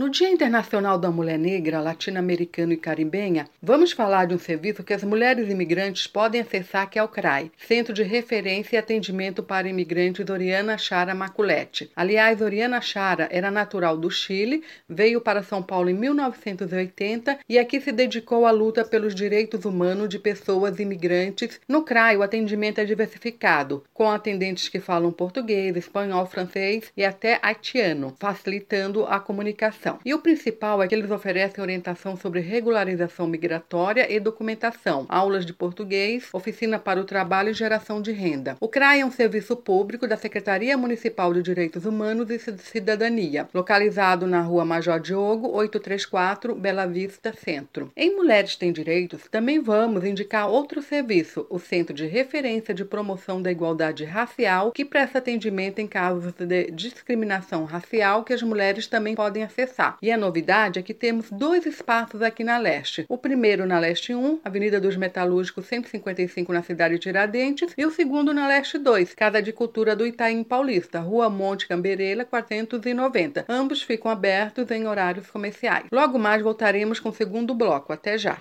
[0.00, 4.94] No Dia Internacional da Mulher Negra, Latino-Americana e Caribenha, vamos falar de um serviço que
[4.94, 9.68] as mulheres imigrantes podem acessar, que é o CRAI, Centro de Referência e Atendimento para
[9.68, 11.90] Imigrantes Oriana Chara Maculete.
[11.94, 17.78] Aliás, Oriana Chara era natural do Chile, veio para São Paulo em 1980 e aqui
[17.78, 21.60] se dedicou à luta pelos direitos humanos de pessoas imigrantes.
[21.68, 27.38] No CRAI, o atendimento é diversificado, com atendentes que falam português, espanhol, francês e até
[27.42, 29.89] haitiano, facilitando a comunicação.
[30.04, 35.52] E o principal é que eles oferecem orientação sobre regularização migratória e documentação, aulas de
[35.52, 38.56] português, oficina para o trabalho e geração de renda.
[38.60, 44.26] O CRAI é um serviço público da Secretaria Municipal de Direitos Humanos e Cidadania, localizado
[44.26, 47.90] na Rua Major Diogo, 834, Bela Vista, Centro.
[47.96, 53.40] Em Mulheres Têm Direitos, também vamos indicar outro serviço, o Centro de Referência de Promoção
[53.40, 59.14] da Igualdade Racial, que presta atendimento em casos de discriminação racial que as mulheres também
[59.14, 59.79] podem acessar.
[60.02, 63.04] E a novidade é que temos dois espaços aqui na Leste.
[63.08, 67.90] O primeiro na Leste 1, Avenida dos Metalúrgicos 155 na cidade de Tiradentes, e o
[67.90, 73.46] segundo na Leste 2, Casa de Cultura do Itaim Paulista, Rua Monte Camberela 490.
[73.48, 75.86] Ambos ficam abertos em horários comerciais.
[75.90, 77.92] Logo mais voltaremos com o segundo bloco.
[77.92, 78.38] Até já.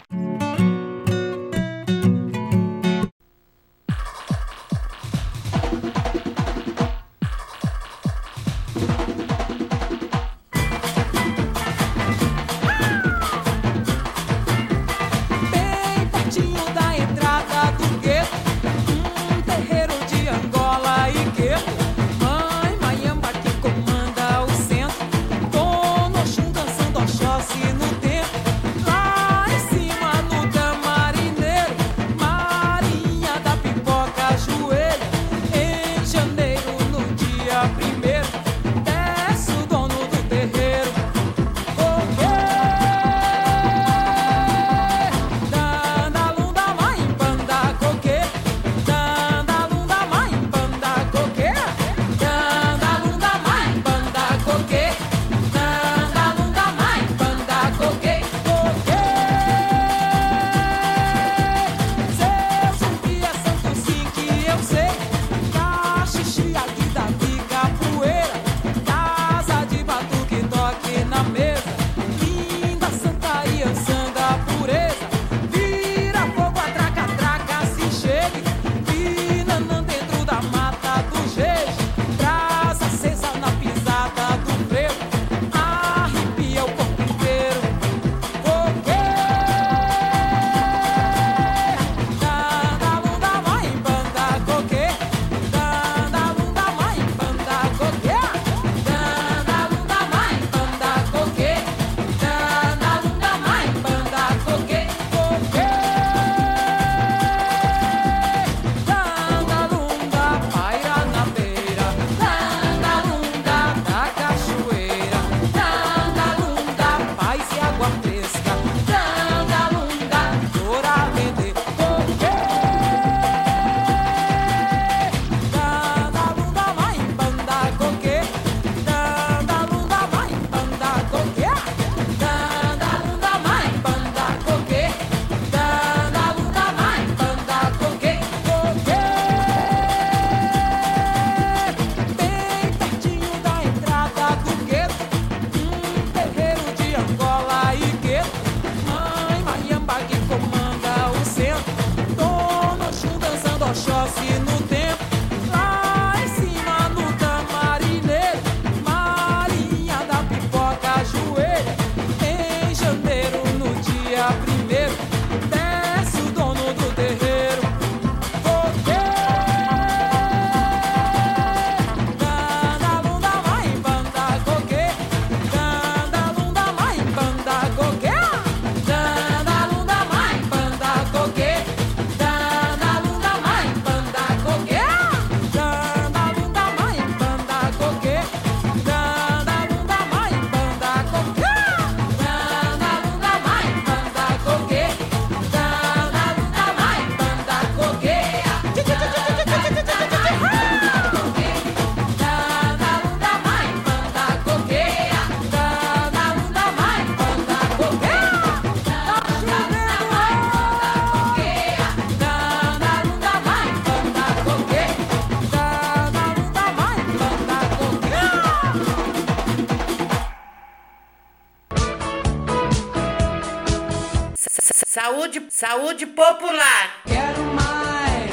[225.59, 227.03] Saúde, popular.
[227.05, 228.31] Quero mais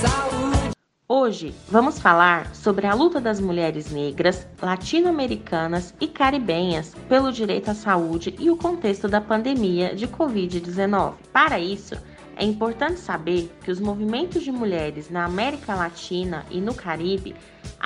[0.00, 0.70] saúde.
[1.06, 7.74] Hoje vamos falar sobre a luta das mulheres negras, latino-americanas e caribenhas pelo direito à
[7.74, 11.16] saúde e o contexto da pandemia de Covid-19.
[11.34, 11.94] Para isso,
[12.34, 17.36] é importante saber que os movimentos de mulheres na América Latina e no Caribe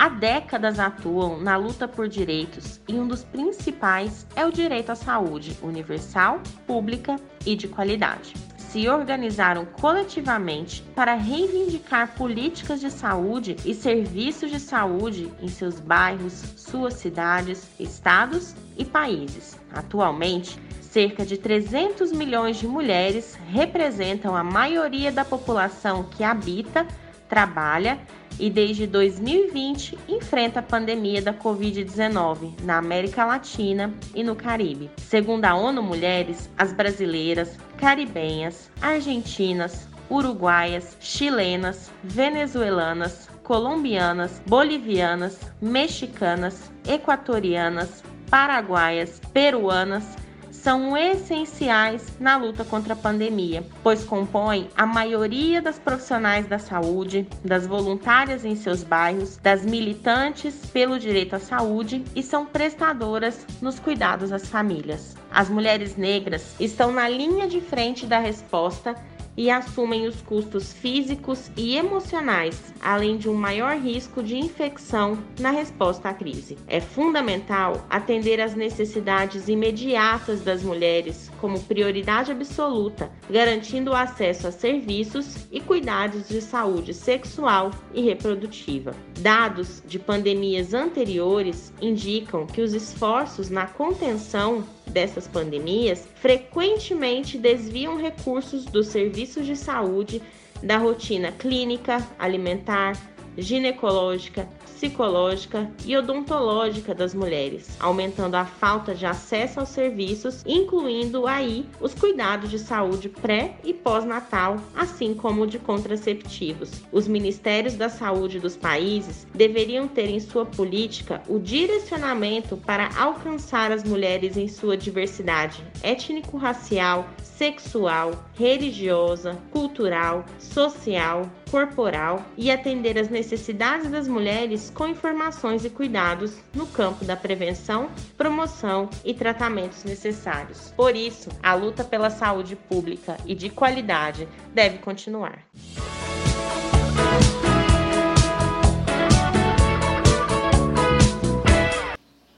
[0.01, 4.95] há décadas atuam na luta por direitos e um dos principais é o direito à
[4.95, 8.33] saúde universal, pública e de qualidade.
[8.57, 16.33] Se organizaram coletivamente para reivindicar políticas de saúde e serviços de saúde em seus bairros,
[16.57, 19.59] suas cidades, estados e países.
[19.71, 26.87] Atualmente, cerca de 300 milhões de mulheres representam a maioria da população que habita,
[27.31, 27.97] trabalha
[28.37, 34.91] e desde 2020 enfrenta a pandemia da Covid-19 na América Latina e no Caribe.
[34.97, 48.03] Segundo a ONU Mulheres, as brasileiras, caribenhas, argentinas, uruguaias, chilenas, venezuelanas, colombianas, bolivianas, mexicanas, equatorianas,
[48.29, 50.17] paraguaias, peruanas,
[50.61, 57.27] são essenciais na luta contra a pandemia, pois compõem a maioria das profissionais da saúde,
[57.43, 63.79] das voluntárias em seus bairros, das militantes pelo direito à saúde e são prestadoras nos
[63.79, 65.15] cuidados às famílias.
[65.31, 68.95] As mulheres negras estão na linha de frente da resposta
[69.37, 75.51] e assumem os custos físicos e emocionais, além de um maior risco de infecção na
[75.51, 76.57] resposta à crise.
[76.67, 84.51] É fundamental atender às necessidades imediatas das mulheres como prioridade absoluta, garantindo o acesso a
[84.51, 88.93] serviços e cuidados de saúde sexual e reprodutiva.
[89.19, 98.63] Dados de pandemias anteriores indicam que os esforços na contenção dessas pandemias frequentemente desviam recursos
[98.65, 100.21] dos serviços de saúde
[100.61, 102.95] da rotina clínica, alimentar,
[103.35, 104.47] ginecológica,
[104.81, 111.93] psicológica e odontológica das mulheres, aumentando a falta de acesso aos serviços, incluindo aí os
[111.93, 116.71] cuidados de saúde pré e pós-natal, assim como de contraceptivos.
[116.91, 123.71] Os ministérios da saúde dos países deveriam ter em sua política o direcionamento para alcançar
[123.71, 133.91] as mulheres em sua diversidade étnico-racial, sexual, religiosa, cultural, social, corporal e atender às necessidades
[133.91, 140.73] das mulheres com informações e cuidados no campo da prevenção, promoção e tratamentos necessários.
[140.77, 145.43] Por isso, a luta pela saúde pública e de qualidade deve continuar.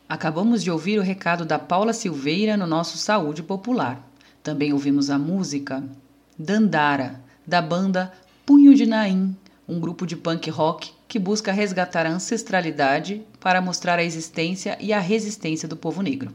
[0.09, 4.01] Acabamos de ouvir o recado da Paula Silveira no nosso Saúde Popular.
[4.41, 5.83] Também ouvimos a música
[6.37, 8.11] Dandara, da banda
[8.45, 13.97] Punho de Naim, um grupo de punk rock que busca resgatar a ancestralidade para mostrar
[13.97, 16.29] a existência e a resistência do povo negro.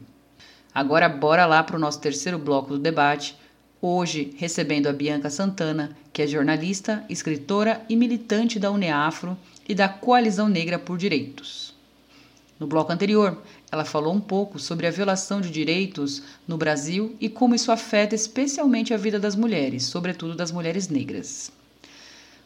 [0.73, 3.37] Agora bora lá para o nosso terceiro bloco do debate,
[3.79, 9.37] hoje recebendo a Bianca Santana, que é jornalista, escritora e militante da UNEAFRO
[9.67, 11.75] e da Coalizão Negra por Direitos.
[12.59, 13.39] No bloco anterior,
[13.71, 18.15] ela falou um pouco sobre a violação de direitos no Brasil e como isso afeta
[18.15, 21.51] especialmente a vida das mulheres, sobretudo das mulheres negras.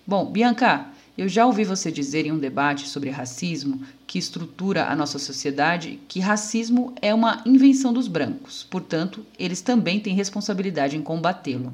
[0.06, 0.88] Bom, Bianca,
[1.18, 5.98] eu já ouvi você dizer em um debate sobre racismo que estrutura a nossa sociedade
[6.10, 11.74] que racismo é uma invenção dos brancos, portanto, eles também têm responsabilidade em combatê-lo.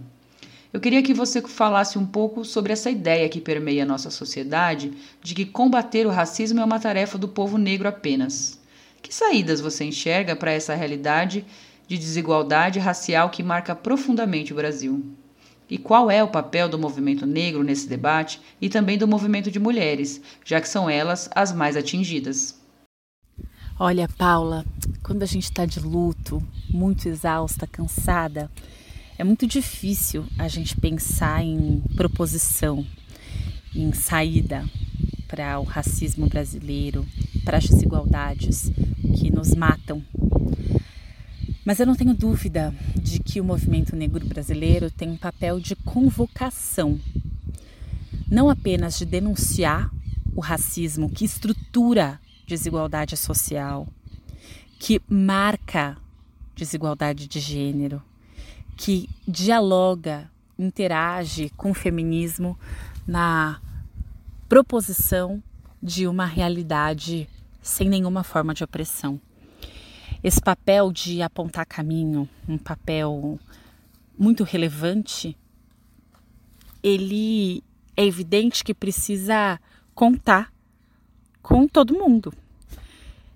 [0.71, 4.93] Eu queria que você falasse um pouco sobre essa ideia que permeia a nossa sociedade
[5.23, 8.59] de que combater o racismo é uma tarefa do povo negro apenas.
[9.01, 11.43] Que saídas você enxerga para essa realidade
[11.87, 15.03] de desigualdade racial que marca profundamente o Brasil?
[15.69, 19.59] E qual é o papel do movimento negro nesse debate e também do movimento de
[19.59, 22.59] mulheres, já que são elas as mais atingidas?
[23.77, 24.65] Olha, Paula,
[25.03, 28.51] quando a gente está de luto, muito exausta, cansada,
[29.17, 32.85] é muito difícil a gente pensar em proposição,
[33.75, 34.65] em saída
[35.27, 37.05] para o racismo brasileiro,
[37.45, 38.71] para as desigualdades
[39.19, 40.03] que nos matam.
[41.69, 45.75] Mas eu não tenho dúvida de que o movimento negro brasileiro tem um papel de
[45.75, 46.99] convocação,
[48.27, 49.91] não apenas de denunciar
[50.35, 53.87] o racismo que estrutura desigualdade social,
[54.79, 55.95] que marca
[56.55, 58.01] desigualdade de gênero,
[58.75, 62.57] que dialoga, interage com o feminismo
[63.05, 63.61] na
[64.47, 65.39] proposição
[65.83, 67.29] de uma realidade
[67.61, 69.21] sem nenhuma forma de opressão.
[70.23, 73.39] Esse papel de apontar caminho, um papel
[74.17, 75.37] muito relevante,
[76.83, 77.63] ele
[77.95, 79.59] é evidente que precisa
[79.95, 80.51] contar
[81.41, 82.33] com todo mundo.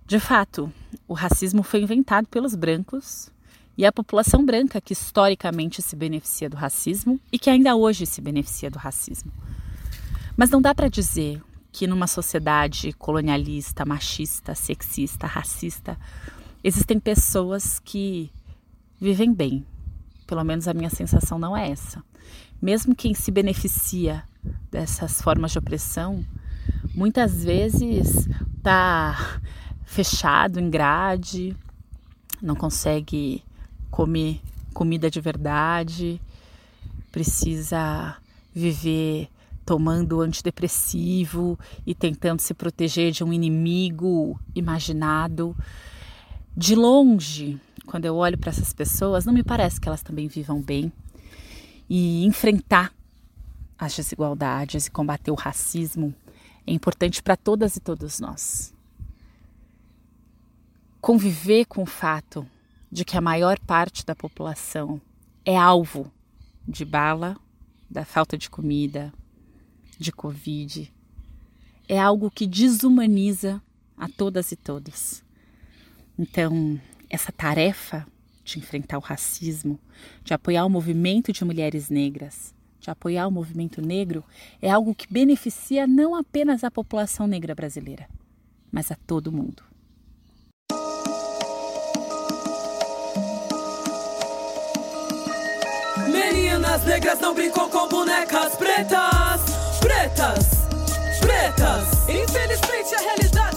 [0.05, 0.71] De fato,
[1.07, 3.31] o racismo foi inventado pelos brancos
[3.77, 8.21] e a população branca que historicamente se beneficia do racismo e que ainda hoje se
[8.21, 9.31] beneficia do racismo.
[10.35, 15.97] Mas não dá para dizer que numa sociedade colonialista, machista, sexista, racista,
[16.63, 18.31] existem pessoas que
[18.99, 19.65] vivem bem.
[20.25, 22.03] Pelo menos a minha sensação não é essa.
[22.61, 24.23] Mesmo quem se beneficia
[24.71, 26.25] dessas formas de opressão,
[26.95, 29.39] muitas vezes está
[29.83, 31.55] fechado em grade,
[32.41, 33.43] não consegue
[33.91, 34.41] comer
[34.73, 36.21] comida de verdade,
[37.11, 38.15] precisa
[38.53, 39.27] viver
[39.65, 45.55] tomando antidepressivo e tentando se proteger de um inimigo imaginado.
[46.55, 50.61] De longe, quando eu olho para essas pessoas, não me parece que elas também vivam
[50.61, 50.93] bem.
[51.89, 52.93] E enfrentar
[53.77, 56.13] as desigualdades e combater o racismo
[56.65, 58.73] é importante para todas e todos nós.
[61.01, 62.47] Conviver com o fato
[62.91, 65.01] de que a maior parte da população
[65.43, 66.11] é alvo
[66.67, 67.35] de bala,
[67.89, 69.11] da falta de comida,
[69.99, 70.93] de Covid,
[71.87, 73.61] é algo que desumaniza
[73.97, 75.23] a todas e todos.
[76.17, 78.05] Então, essa tarefa
[78.43, 79.79] de enfrentar o racismo,
[80.23, 84.23] de apoiar o movimento de mulheres negras, de apoiar o movimento negro,
[84.61, 88.07] é algo que beneficia não apenas a população negra brasileira,
[88.71, 89.63] mas a todo mundo.
[96.11, 99.41] Meninas negras não brincam com bonecas pretas,
[99.79, 100.49] pretas,
[101.21, 102.09] pretas.
[102.09, 103.52] Infelizmente a realidade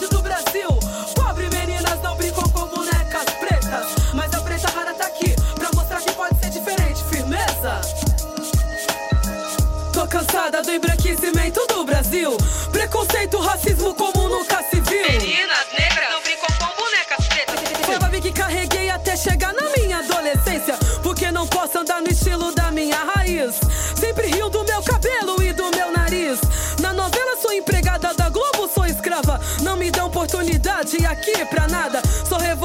[10.17, 12.35] cansada do embranquecimento do Brasil.
[12.73, 15.03] Preconceito, racismo como nunca se viu.
[15.03, 17.99] Meninas negras não brincam com bonecas pretas.
[18.01, 20.79] Vibe que carreguei até chegar na minha adolescência.
[21.03, 23.61] Porque não posso andar no estilo da minha raiz.
[23.95, 26.41] Sempre rio do meu cabelo e do meu nariz.
[26.81, 29.39] Na novela sou empregada da Globo, sou escrava.
[29.61, 32.01] Não me dão oportunidade aqui pra nada.
[32.27, 32.56] Sou revolucionária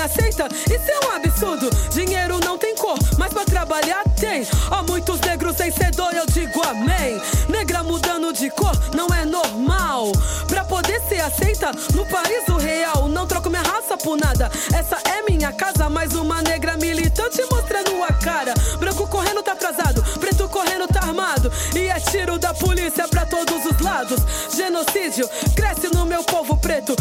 [0.00, 0.48] aceita?
[0.52, 1.70] Isso é um absurdo.
[1.90, 4.46] Dinheiro não tem cor, mas pra trabalhar tem.
[4.70, 7.20] Há muitos negros vencedor, eu digo amém.
[7.48, 10.12] Negra mudando de cor não é normal.
[10.46, 14.50] Pra poder ser aceita no país do real, não troco minha raça por nada.
[14.72, 18.54] Essa é minha casa, mais uma negra militante mostrando a cara.
[18.78, 21.52] Branco correndo tá atrasado, preto correndo tá armado.
[21.74, 24.20] E é tiro da polícia pra todos os lados.
[24.54, 26.94] Genocídio cresce no meu povo preto.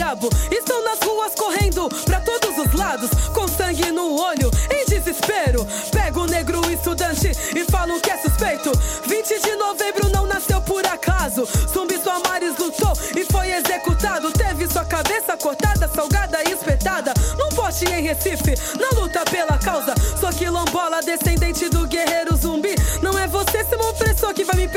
[0.00, 0.30] Diabo.
[0.50, 3.10] Estão nas ruas correndo pra todos os lados.
[3.34, 5.66] Com sangue no olho, em desespero.
[5.92, 8.72] Pego o negro estudante e falo que é suspeito.
[9.06, 11.46] 20 de novembro não nasceu por acaso.
[11.70, 14.32] Zumbi Soares lutou e foi executado.
[14.32, 17.12] Teve sua cabeça cortada, salgada e espetada.
[17.38, 19.94] Num poste em Recife, na luta pela causa.
[20.18, 22.49] Sou quilombola, descendente do guerreiro zumbi.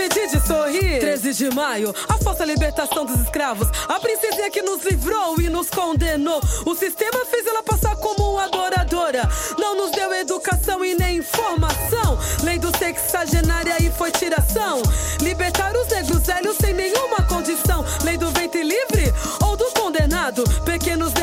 [0.03, 0.99] Impedir de sorrir.
[0.99, 3.67] 13 de maio, a falsa libertação dos escravos.
[3.87, 6.41] A princesinha que nos livrou e nos condenou.
[6.65, 9.29] O sistema fez ela passar como adoradora.
[9.57, 12.19] Não nos deu educação e nem informação.
[12.43, 14.81] Lei do sexagenária e foi tiração.
[15.21, 17.85] Libertar os negros velhos sem nenhuma condição.
[18.03, 20.43] Lei do ventre livre ou do condenado.
[20.65, 21.13] Pequenos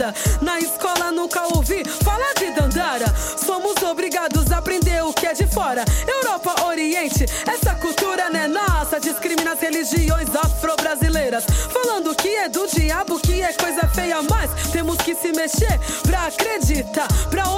[0.00, 0.14] queimada.
[0.40, 3.14] Na escola nunca ouvi falar de Dandara.
[3.36, 5.84] Somos obrigados a aprender o que é de fora.
[6.06, 8.98] Europa, Oriente, essa cultura não é nossa.
[8.98, 11.44] Discrimina as religiões afro-brasileiras.
[11.72, 16.26] Falando que é do diabo, que é coisa feia, mas temos que se mexer pra
[16.26, 17.08] acreditar.
[17.28, 17.50] Pra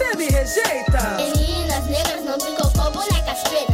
[0.00, 1.16] você me rejeita.
[1.18, 3.69] Meninas negras não brincam com bonecas pretas.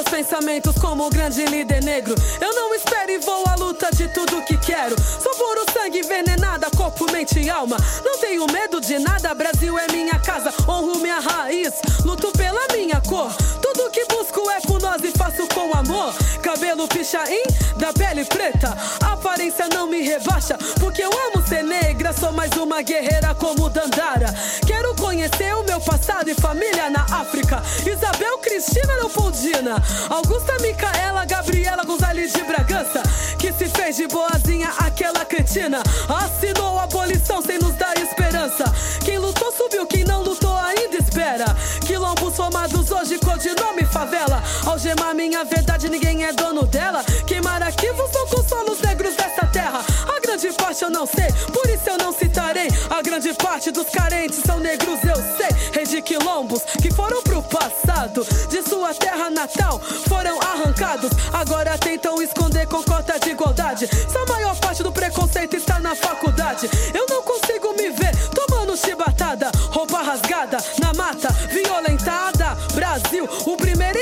[0.00, 2.14] Meus pensamentos como o grande líder negro.
[2.40, 4.96] Eu não espero e vou à luta de tudo que quero.
[4.98, 7.76] Sou puro sangue envenenada, corpo, mente e alma.
[8.04, 10.52] Não tenho medo de nada, Brasil é minha casa.
[10.66, 11.74] Honro minha raiz,
[12.04, 13.30] luto pela minha cor.
[13.60, 16.14] Tudo que busco é por nós e faço com amor.
[16.42, 17.42] Cabelo pichain,
[17.76, 18.76] da pele preta.
[19.04, 22.12] Aparência não me rebaixa, porque eu amo ser negra.
[22.12, 24.34] Sou mais uma guerreira como Dandara.
[24.66, 27.62] Quero conhecer o meu passado e família na África.
[27.86, 29.76] Isabel Cristina Leopoldina.
[30.08, 33.02] Augusta Micaela Gabriela Gonzalez de Bragança.
[33.38, 35.82] Que se fez de boazinha aquela cretina.
[36.08, 38.64] Assinou a abolição sem nos dar esperança.
[39.04, 41.46] Quem lutou subiu, quem não lutou ainda espera.
[41.86, 44.42] Quilombos formados hoje, codinome favela.
[44.66, 47.04] Algemar minha verdade, ninguém é dono dela.
[50.40, 52.68] Grande parte eu não sei, por isso eu não citarei.
[52.88, 55.50] A grande parte dos carentes são negros, eu sei.
[55.72, 58.26] Reis de quilombos que foram pro passado.
[58.48, 59.78] De sua terra natal
[60.08, 61.10] foram arrancados.
[61.32, 63.86] Agora tentam esconder com cota de igualdade.
[63.86, 68.76] Se a maior parte do preconceito está na faculdade, eu não consigo me ver tomando
[68.76, 69.50] chibatada.
[69.70, 72.56] Roupa rasgada na mata, violentada.
[72.74, 73.98] Brasil, o primeiro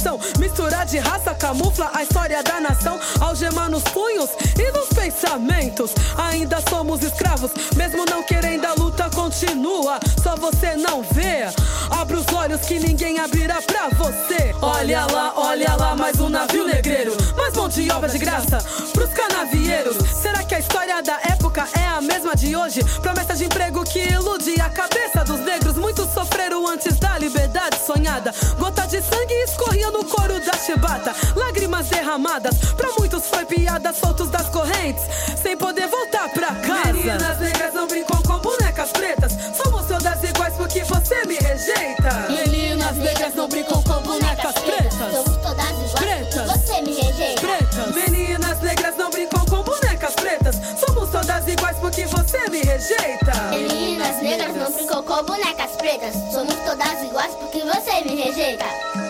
[0.00, 0.18] em miscigenação.
[0.38, 2.98] Misturar de raça camufla a história da nação.
[3.20, 5.92] Algemar nos punhos e nos pensamentos.
[6.16, 10.00] Ainda somos escravos, mesmo não querendo a luta continua.
[10.22, 11.44] Só você não vê.
[11.90, 14.54] Abra os olhos que ninguém abrirá pra você.
[14.62, 17.16] Olha lá, olha lá, mais um navio negreiro.
[17.36, 18.58] Mais mão de obra de graça
[18.92, 19.96] pros canavieiros.
[20.20, 22.82] Será que a história da época é a mesma de hoje?
[23.00, 25.76] Promessa de emprego que ilude a cabeça dos negros.
[25.76, 28.32] Muitos sofreram antes da liberdade sonhada.
[28.58, 31.14] Gota de sangue escorria no couro da chibata.
[31.36, 35.02] Lágrimas derramadas, pra muitos foi piada, soltos das correntes,
[35.40, 36.92] sem poder voltar pra casa.
[36.92, 39.32] Meninas negras não brincam com bonecas pretas.
[39.56, 42.26] Somos todas iguais porque você me rejeita.
[42.28, 44.94] Meninas negras não brincam com bonecas pretas.
[44.94, 46.50] Somos todas iguais Pretas.
[46.50, 47.94] Você me rejeita Pretas.
[47.94, 50.56] Meninas negras não brincam com bonecas pretas.
[50.78, 53.32] Somos todas iguais porque você me rejeita.
[53.50, 59.09] Meninas negras não brincam com bonecas pretas Somos todas iguais porque você me rejeita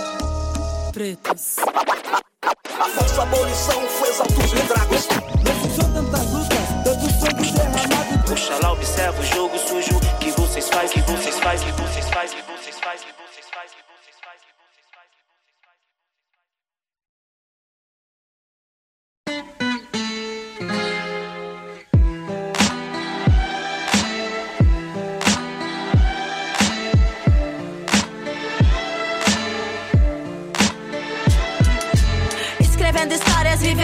[1.00, 5.06] Pretas A nossa abolição foi exaltos dragos.
[5.42, 8.32] Precisou tantas lutas, tanto sangue derramado.
[8.32, 12.42] Oxalá observa o jogo sujo que vocês faz, que vocês faz, que vocês faz, que
[12.42, 12.59] vocês faz, que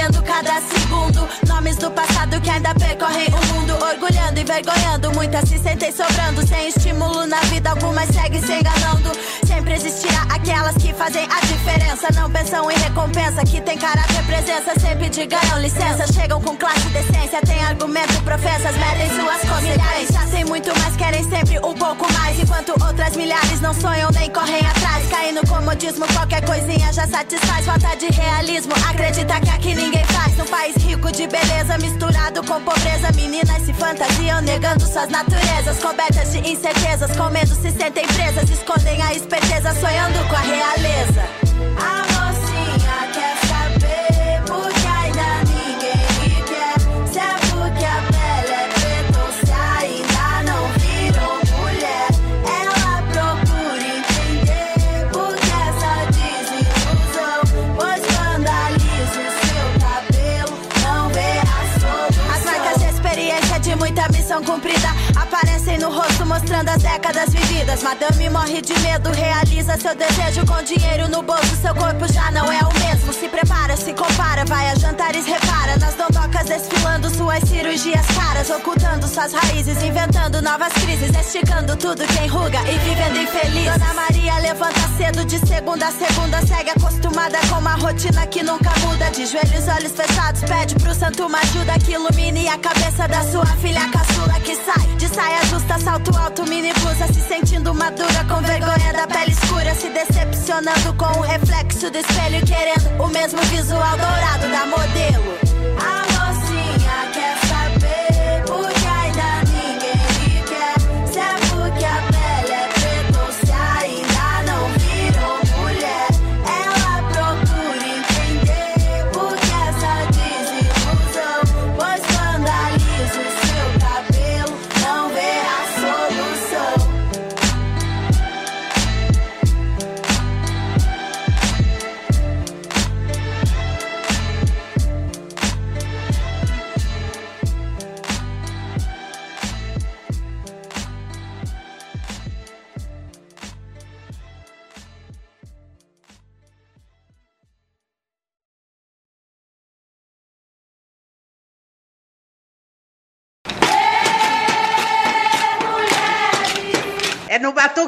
[0.07, 0.76] vivendo cada segundo.
[1.47, 3.75] Nomes do passado que ainda percorrem o mundo.
[3.75, 6.47] Orgulhando e envergonhando, muitas se sentem sobrando.
[6.47, 9.13] Sem estímulo na vida, algumas seguem se enganando.
[9.47, 12.09] Sempre existirá aquelas que fazem a diferença.
[12.15, 14.79] Não pensam em recompensa, que tem caráter, presença.
[14.79, 14.97] Sempre
[15.27, 16.13] ganham licença.
[16.13, 20.31] Chegam com classe e decência, tem argumento, professas, medem suas consequências.
[20.31, 22.39] Tem muito, mas querem sempre um pouco mais.
[22.39, 25.09] Enquanto outras milhares não sonham nem correm atrás.
[25.09, 27.65] Caem no comodismo, qualquer coisinha já satisfaz.
[27.65, 30.36] Falta de realismo, acredita que aqui ninguém faz.
[30.47, 33.11] País rico de beleza, misturado com pobreza.
[33.15, 35.79] Meninas se fantasiam, negando suas naturezas.
[35.79, 38.49] Cobertas de incertezas, com medo se sentem presas.
[38.49, 42.16] Escondem a esperteza, sonhando com a realeza.
[64.37, 64.86] Missão cumprida
[65.79, 67.83] no rosto mostrando as décadas vividas.
[67.83, 71.57] Madame morre de medo, realiza seu desejo com dinheiro no bolso.
[71.61, 73.13] Seu corpo já não é o mesmo.
[73.13, 75.77] Se prepara, se compara, vai a jantares, repara.
[75.79, 82.25] Nas dondocas desfilando suas cirurgias caras, ocultando suas raízes, inventando novas crises, esticando tudo que
[82.25, 83.73] enruga e vivendo infeliz.
[83.73, 88.71] Dona Maria levanta cedo de segunda a segunda, segue acostumada com uma rotina que nunca
[88.81, 89.11] muda.
[89.11, 93.47] De joelhos, olhos fechados, pede pro santo uma ajuda que ilumine a cabeça da sua
[93.57, 98.41] filha caçula que sai de saia justa, salto alto, mini blusa, se sentindo madura com
[98.41, 103.97] vergonha da pele escura, se decepcionando com o reflexo do espelho, querendo o mesmo visual
[103.97, 105.37] dourado da modelo.
[105.79, 106.16] A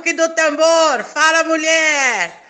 [0.09, 1.04] batuque do tambor.
[1.04, 2.48] Fala, mulher!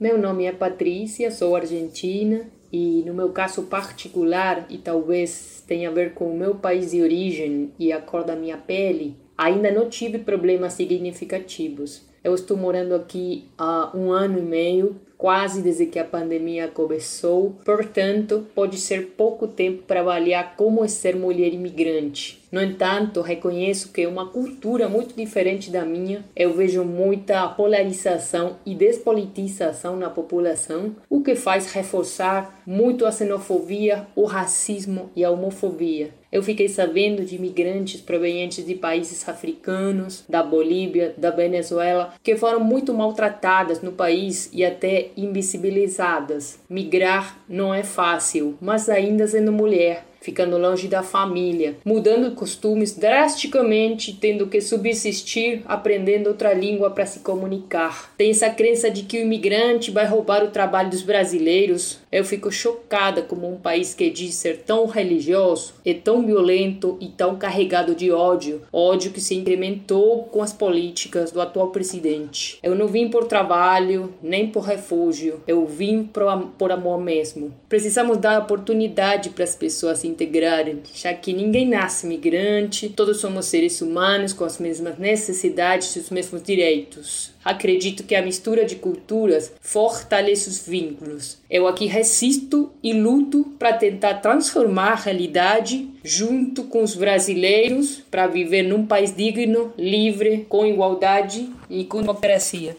[0.00, 5.92] Meu nome é Patrícia, sou argentina e, no meu caso particular, e talvez tenha a
[5.92, 9.88] ver com o meu país de origem e a cor da minha pele, ainda não
[9.88, 12.06] tive problemas significativos.
[12.22, 17.58] Eu estou morando aqui há um ano e meio, quase desde que a pandemia começou,
[17.64, 22.46] portanto, pode ser pouco tempo para avaliar como é ser mulher imigrante.
[22.50, 26.24] No entanto, reconheço que uma cultura muito diferente da minha.
[26.34, 34.06] Eu vejo muita polarização e despolitização na população, o que faz reforçar muito a xenofobia,
[34.16, 36.10] o racismo e a homofobia.
[36.30, 42.60] Eu fiquei sabendo de imigrantes provenientes de países africanos, da Bolívia, da Venezuela, que foram
[42.60, 46.60] muito maltratadas no país e até invisibilizadas.
[46.68, 54.12] Migrar não é fácil, mas ainda sendo mulher, ficando longe da família, mudando costumes drasticamente,
[54.12, 58.12] tendo que subsistir aprendendo outra língua para se comunicar.
[58.16, 61.98] Tem essa crença de que o imigrante vai roubar o trabalho dos brasileiros.
[62.10, 67.08] Eu fico chocada como um país que diz ser tão religioso é tão violento e
[67.08, 72.58] tão carregado de ódio, ódio que se incrementou com as políticas do atual presidente.
[72.62, 77.54] Eu não vim por trabalho, nem por refúgio, eu vim por, am- por amor mesmo.
[77.68, 83.46] Precisamos dar oportunidade para as pessoas se integrarem, já que ninguém nasce migrante, todos somos
[83.46, 87.32] seres humanos com as mesmas necessidades e os mesmos direitos.
[87.44, 91.38] Acredito que a mistura de culturas fortalece os vínculos.
[91.48, 98.26] Eu aqui resisto e luto para tentar transformar a realidade junto com os brasileiros para
[98.26, 102.76] viver num país digno, livre, com igualdade e com democracia.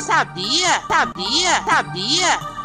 [0.00, 0.82] Sabia?
[0.88, 1.64] Sabia?
[1.64, 2.55] Sabia?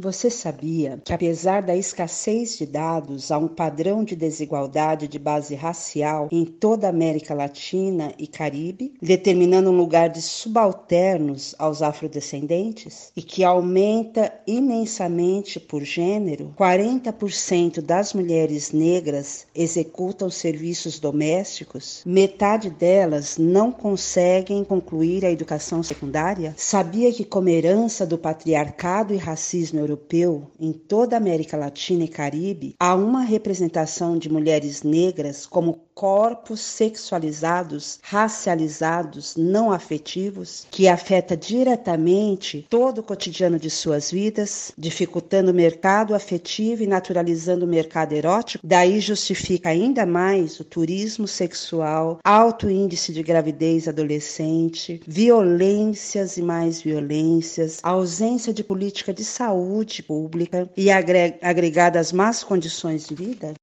[0.00, 5.56] Você sabia que, apesar da escassez de dados, há um padrão de desigualdade de base
[5.56, 13.10] racial em toda a América Latina e Caribe, determinando um lugar de subalternos aos afrodescendentes?
[13.16, 16.54] E que aumenta imensamente por gênero?
[16.56, 26.54] 40% das mulheres negras executam serviços domésticos, metade delas não conseguem concluir a educação secundária?
[26.56, 32.08] Sabia que, como herança do patriarcado e racismo europeu em toda a América Latina e
[32.08, 41.36] Caribe, há uma representação de mulheres negras como corpos sexualizados, racializados, não afetivos, que afeta
[41.36, 48.12] diretamente todo o cotidiano de suas vidas, dificultando o mercado afetivo e naturalizando o mercado
[48.12, 48.64] erótico.
[48.64, 56.80] Daí justifica ainda mais o turismo sexual, alto índice de gravidez adolescente, violências e mais
[56.80, 63.54] violências, ausência de política de saúde pública e agre- agregada às más condições de vida?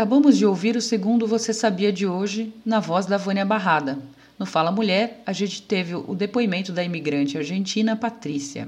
[0.00, 3.98] Acabamos de ouvir o segundo Você Sabia de hoje, na voz da Vânia Barrada.
[4.38, 8.66] No Fala Mulher, a gente teve o depoimento da imigrante argentina Patrícia.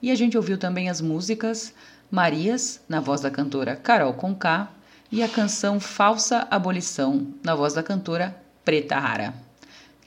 [0.00, 1.74] E a gente ouviu também as músicas
[2.10, 4.70] Marias, na voz da cantora Carol Conká,
[5.12, 9.34] e a canção Falsa Abolição, na voz da cantora Preta Rara.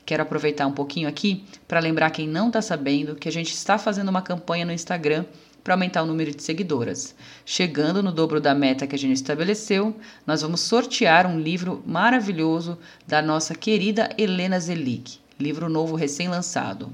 [0.03, 3.77] Quero aproveitar um pouquinho aqui para lembrar quem não está sabendo que a gente está
[3.77, 5.23] fazendo uma campanha no Instagram
[5.63, 7.15] para aumentar o número de seguidoras.
[7.45, 9.95] Chegando no dobro da meta que a gente estabeleceu,
[10.27, 16.91] nós vamos sortear um livro maravilhoso da nossa querida Helena Zelic, livro novo recém-lançado.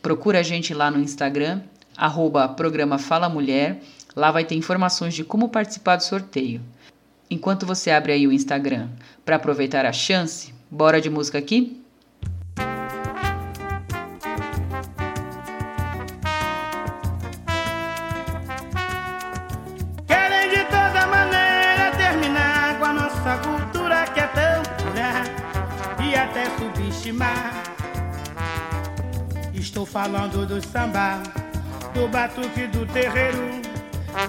[0.00, 1.62] Procura a gente lá no Instagram,
[1.96, 3.82] arroba programa Fala Mulher,
[4.14, 6.60] lá vai ter informações de como participar do sorteio.
[7.30, 8.88] Enquanto você abre aí o Instagram
[9.24, 11.83] para aproveitar a chance, bora de música aqui?
[30.04, 31.22] Falando do samba,
[31.94, 33.62] do batuque do terreiro,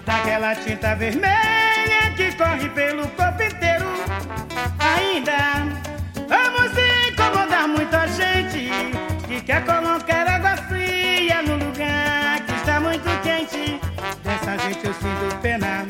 [0.06, 3.86] daquela tinta vermelha que corre pelo corpo inteiro.
[4.80, 5.68] Ainda
[6.30, 6.72] vamos
[7.10, 8.70] incomodar muita gente
[9.28, 13.78] que quer colocar água fria no lugar que está muito quente.
[14.24, 15.86] Dessa gente eu sinto pena,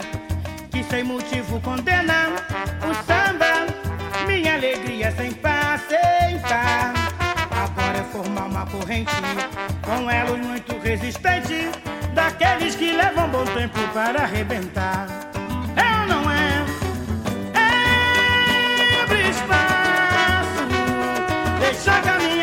[0.72, 2.30] que sem motivo condena
[2.82, 3.68] o samba,
[4.26, 6.95] minha alegria sem par, sem par.
[8.16, 9.12] Formar uma corrente
[9.84, 11.70] com elos muito resistente,
[12.14, 15.06] daqueles que levam bom tempo para arrebentar.
[15.36, 16.66] Ou não é?
[19.04, 20.64] Abre espaço,
[21.60, 22.35] deixa caminhar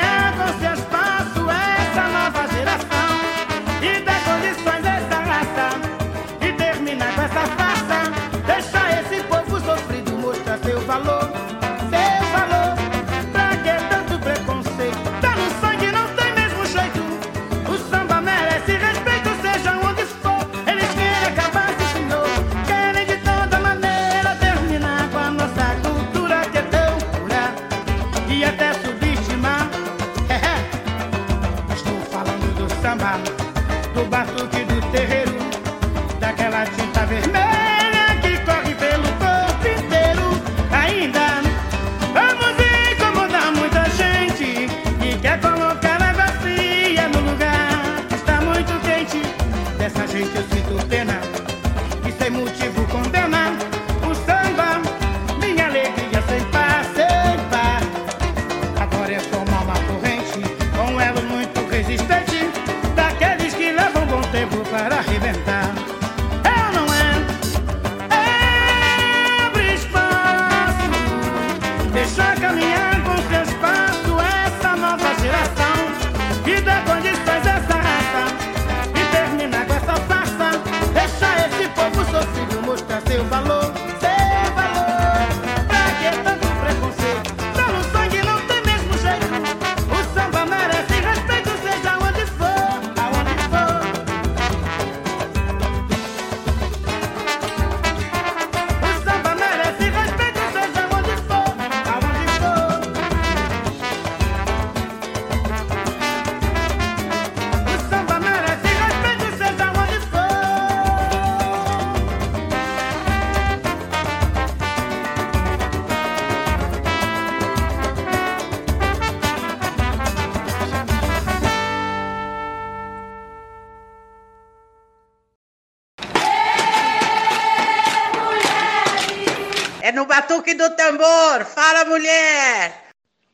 [129.93, 131.45] no batuque do tambor.
[131.45, 132.83] Fala, mulher!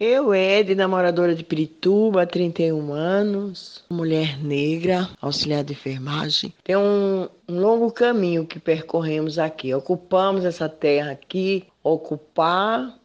[0.01, 6.55] Eu, Ed, namoradora de Pirituba, 31 anos, mulher negra, auxiliar de enfermagem.
[6.63, 9.75] Tem um, um longo caminho que percorremos aqui.
[9.75, 12.97] Ocupamos essa terra aqui, ocupar,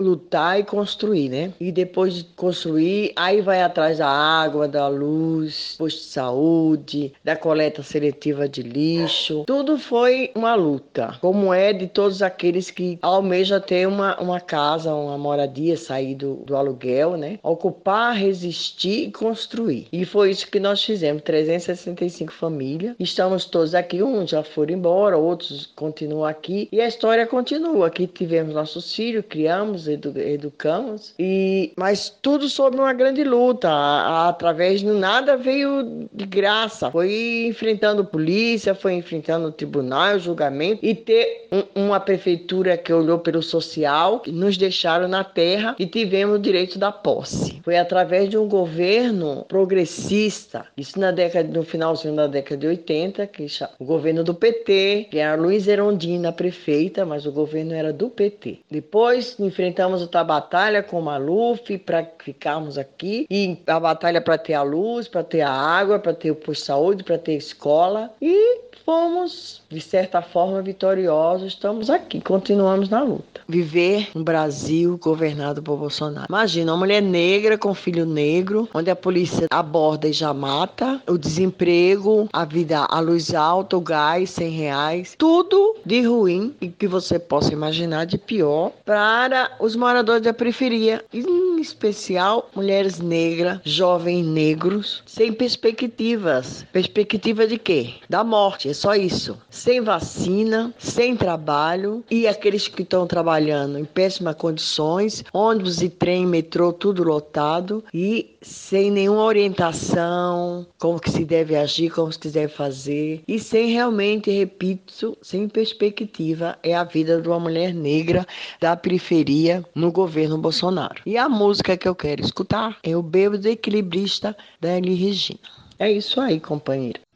[0.00, 1.52] lutar e construir, né?
[1.60, 7.36] E depois de construir, aí vai atrás da água, da luz, posto de saúde, da
[7.36, 9.44] coleta seletiva de lixo.
[9.46, 14.94] Tudo foi uma luta, como é de todos aqueles que almejam ter uma, uma casa,
[14.94, 17.38] uma moradia, sair do, do aluguel, né?
[17.42, 19.86] Ocupar, resistir e construir.
[19.92, 22.94] E foi isso que nós fizemos, 365 famílias.
[22.98, 26.68] Estamos todos aqui, uns já foram embora, outros continuam aqui.
[26.72, 27.86] E a história continua.
[27.86, 33.68] Aqui tivemos nossos filhos, criamos, edu- educamos, e mas tudo sob uma grande luta.
[33.68, 36.90] A- a- através de nada veio de graça.
[36.90, 43.42] Foi enfrentando polícia, foi enfrentando tribunal, julgamento, e ter um- uma prefeitura que olhou pelo
[43.42, 47.60] social, que nos deixaram na terra e tivemos o direito da posse.
[47.64, 53.26] Foi através de um governo progressista, isso na década, no finalzinho da década de 80,
[53.26, 53.46] que
[53.78, 58.58] o governo do PT, que era Luiz Erondina prefeita, mas o governo era do PT.
[58.70, 59.36] Depois
[59.80, 64.62] enfrentamos outra batalha com o Maluf para ficarmos aqui e a batalha para ter a
[64.62, 69.59] luz, para ter a água, para ter o de saúde, para ter escola e fomos
[69.70, 71.52] de certa forma vitoriosos.
[71.52, 73.40] Estamos aqui, continuamos na luta.
[73.48, 76.26] Viver um Brasil governado por Bolsonaro.
[76.28, 81.16] Imagina uma mulher negra com filho negro, onde a polícia aborda e já mata, o
[81.16, 86.88] desemprego, a vida, a luz alta, o gás, 100 reais, tudo de ruim e que
[86.88, 94.24] você possa imaginar de pior para os moradores da periferia, em especial mulheres negras, jovens
[94.26, 96.64] negros, sem perspectivas.
[96.72, 97.94] Perspectiva de quê?
[98.08, 99.38] Da morte, é só isso.
[99.60, 106.26] Sem vacina, sem trabalho e aqueles que estão trabalhando em péssimas condições, ônibus e trem,
[106.26, 112.54] metrô, tudo lotado e sem nenhuma orientação, como que se deve agir, como se deve
[112.54, 118.26] fazer e sem realmente, repito, sem perspectiva é a vida de uma mulher negra
[118.58, 121.02] da periferia no governo Bolsonaro.
[121.04, 125.38] E a música que eu quero escutar é o Bêbado Equilibrista da Elie Regina.
[125.78, 127.09] É isso aí, companheira.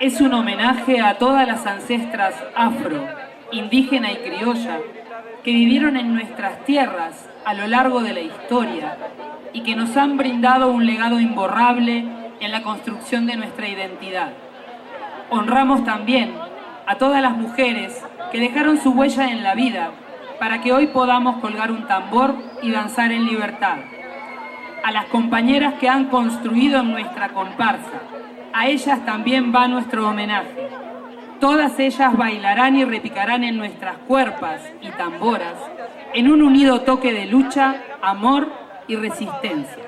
[0.00, 3.04] Es un homenaje a todas las ancestras afro,
[3.50, 4.78] indígena y criolla
[5.42, 8.96] que vivieron en nuestras tierras a lo largo de la historia
[9.52, 12.04] y que nos han brindado un legado imborrable
[12.38, 14.34] en la construcción de nuestra identidad.
[15.30, 16.32] Honramos también
[16.86, 18.00] a todas las mujeres
[18.30, 19.90] que dejaron su huella en la vida
[20.38, 23.78] para que hoy podamos colgar un tambor y danzar en libertad.
[24.84, 28.00] A las compañeras que han construido nuestra comparsa,
[28.58, 30.68] a ellas también va nuestro homenaje.
[31.38, 35.54] Todas ellas bailarán y repicarán en nuestras cuerpas y tamboras
[36.12, 38.48] en un unido toque de lucha, amor
[38.88, 39.87] y resistencia.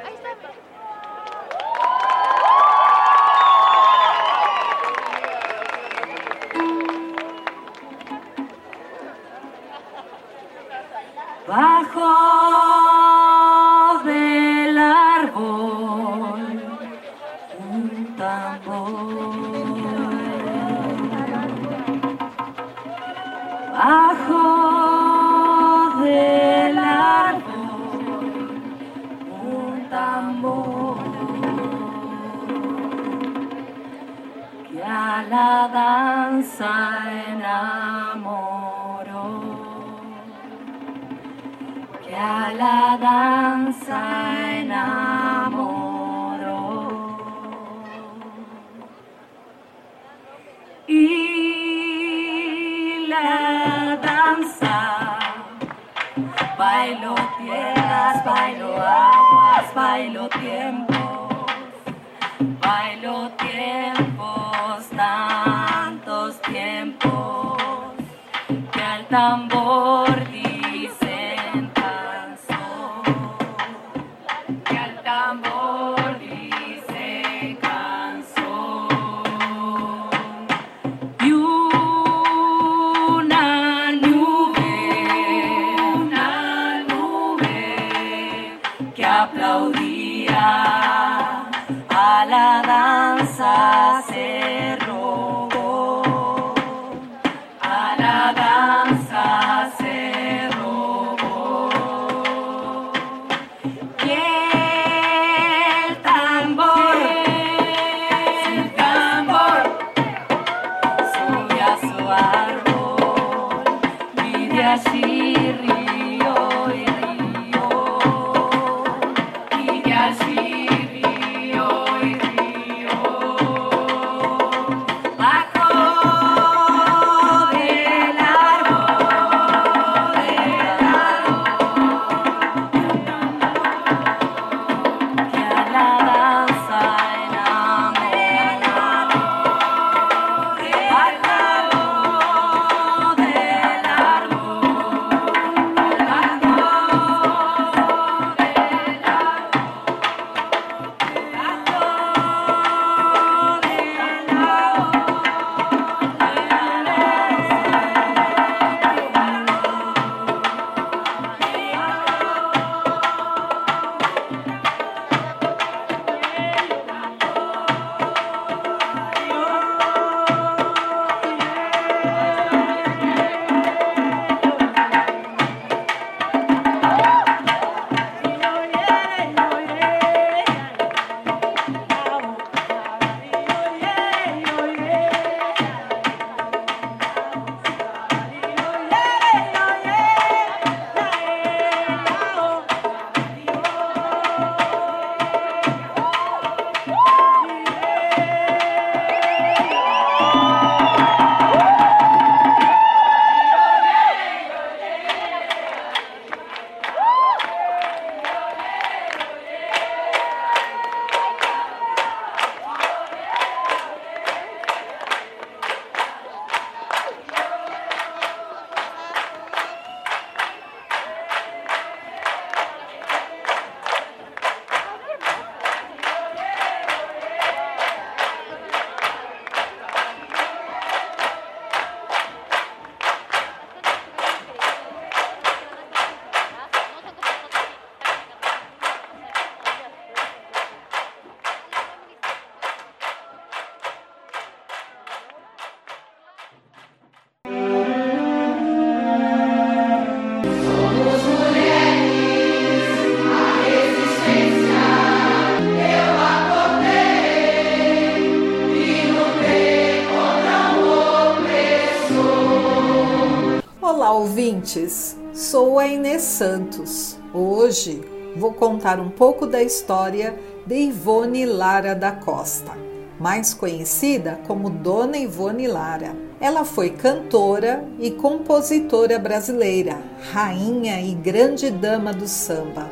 [264.60, 265.16] Ouvintes!
[265.32, 267.16] Sou a Inês Santos.
[267.32, 268.02] Hoje
[268.36, 272.72] vou contar um pouco da história de Ivone Lara da Costa,
[273.18, 276.14] mais conhecida como Dona Ivone Lara.
[276.40, 279.98] Ela foi cantora e compositora brasileira,
[280.32, 282.88] rainha e grande dama do samba.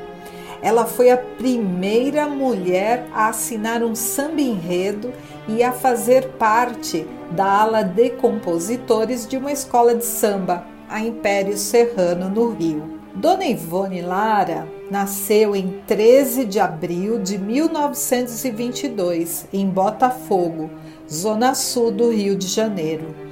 [0.62, 5.12] Ela foi a primeira mulher a assinar um samba enredo
[5.46, 11.56] e a fazer parte da ala de compositores de uma escola de samba, a Império
[11.56, 12.98] Serrano, no Rio.
[13.14, 20.70] Dona Ivone Lara nasceu em 13 de abril de 1922, em Botafogo,
[21.10, 23.28] zona sul do Rio de Janeiro.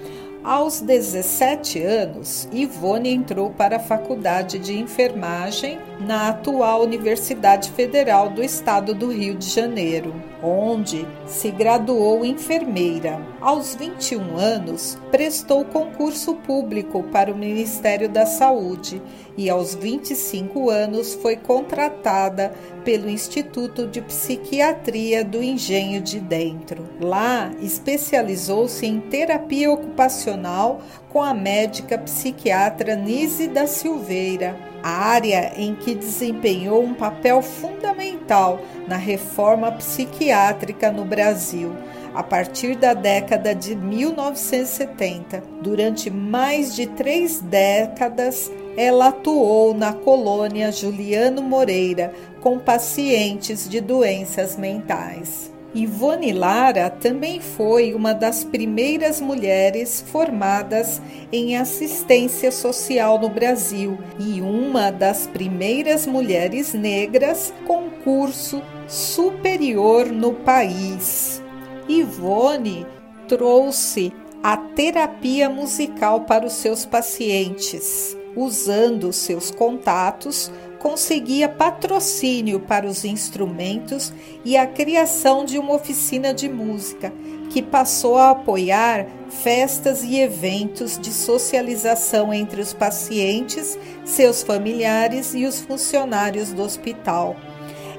[0.46, 8.44] Aos 17 anos, Ivone entrou para a Faculdade de Enfermagem na atual Universidade Federal do
[8.44, 10.14] Estado do Rio de Janeiro,
[10.46, 13.20] onde se graduou enfermeira.
[13.40, 19.02] Aos 21 anos, prestou concurso público para o Ministério da Saúde
[19.36, 22.52] e aos 25 anos foi contratada
[22.84, 26.88] pelo Instituto de Psiquiatria do Engenho de Dentro.
[27.00, 34.56] Lá, especializou-se em terapia ocupacional com a médica psiquiatra Nise da Silveira,
[34.86, 41.72] área em que desempenhou um papel fundamental na reforma psiquiátrica no Brasil
[42.16, 45.42] a partir da década de 1970.
[45.60, 54.56] Durante mais de três décadas, ela atuou na colônia Juliano Moreira com pacientes de doenças
[54.56, 55.55] mentais.
[55.76, 64.40] Ivone Lara também foi uma das primeiras mulheres formadas em assistência social no Brasil e
[64.40, 71.42] uma das primeiras mulheres negras com curso superior no país.
[71.86, 72.86] Ivone
[73.28, 78.16] trouxe a terapia musical para os seus pacientes.
[78.34, 80.50] Usando seus contatos,
[80.86, 84.12] conseguia patrocínio para os instrumentos
[84.44, 87.12] e a criação de uma oficina de música,
[87.50, 95.44] que passou a apoiar festas e eventos de socialização entre os pacientes, seus familiares e
[95.44, 97.34] os funcionários do hospital.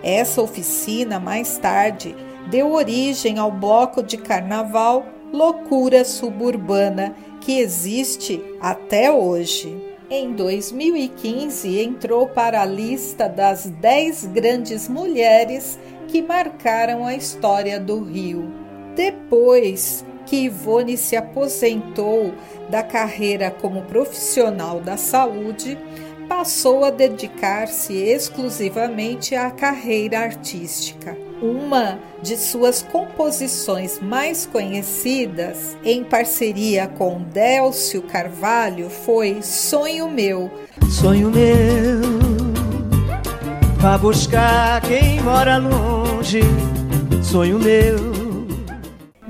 [0.02, 2.16] Essa oficina, mais tarde,
[2.50, 9.87] deu origem ao bloco de carnaval Loucura Suburbana, que existe até hoje.
[10.10, 15.78] Em 2015, entrou para a lista das 10 grandes mulheres
[16.08, 18.50] que marcaram a história do Rio.
[18.96, 22.34] Depois que Ivone se aposentou
[22.70, 25.78] da carreira como profissional da saúde,
[26.30, 31.27] passou a dedicar-se exclusivamente à carreira artística.
[31.42, 40.50] Uma de suas composições mais conhecidas, em parceria com Délcio Carvalho, foi Sonho Meu.
[40.90, 42.02] Sonho meu,
[43.78, 46.42] vá buscar quem mora longe.
[47.22, 47.98] Sonho meu.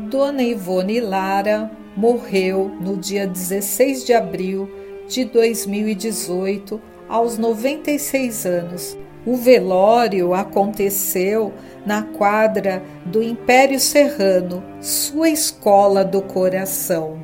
[0.10, 4.72] Dona Ivone Lara morreu no dia 16 de abril
[5.10, 6.80] de 2018,
[7.10, 8.98] aos 96 anos.
[9.28, 11.54] O velório aconteceu
[11.86, 17.22] na quadra do Império Serrano, sua escola do coração.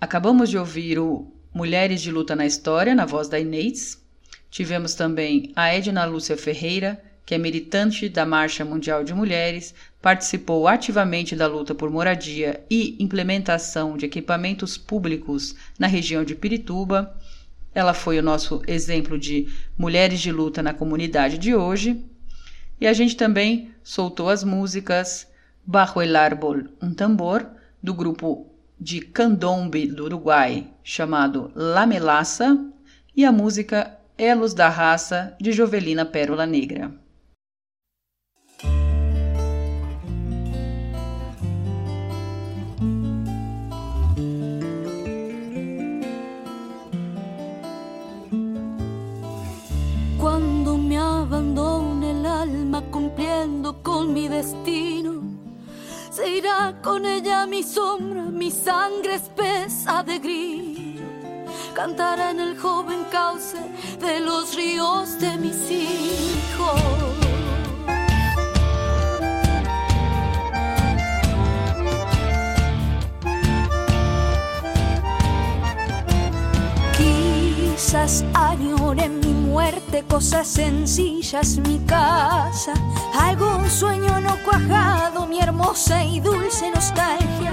[0.00, 4.00] Acabamos de ouvir o Mulheres de Luta na História, na voz da Inês.
[4.48, 10.66] Tivemos também a Edna Lúcia Ferreira, que é militante da Marcha Mundial de Mulheres, participou
[10.66, 17.16] ativamente da luta por moradia e implementação de equipamentos públicos na região de Pirituba.
[17.74, 22.04] Ela foi o nosso exemplo de mulheres de luta na comunidade de hoje.
[22.80, 25.28] E a gente também soltou as músicas
[25.64, 27.48] Bajo el Árbol, um tambor,
[27.80, 28.48] do grupo
[28.80, 32.58] de candombe do Uruguai, chamado La Melaça,
[33.16, 37.01] e a música Elos da Raça, de Jovelina Pérola Negra.
[52.42, 55.22] Alma cumpliendo con mi destino,
[56.10, 61.04] se irá con ella mi sombra, mi sangre espesa de grillo.
[61.72, 63.58] Cantará en el joven cauce
[64.00, 67.21] de los ríos de mis hijos.
[77.84, 82.74] Quizás añore mi muerte, cosas sencillas, mi casa,
[83.20, 87.52] algún sueño no cuajado, mi hermosa y dulce nostalgia,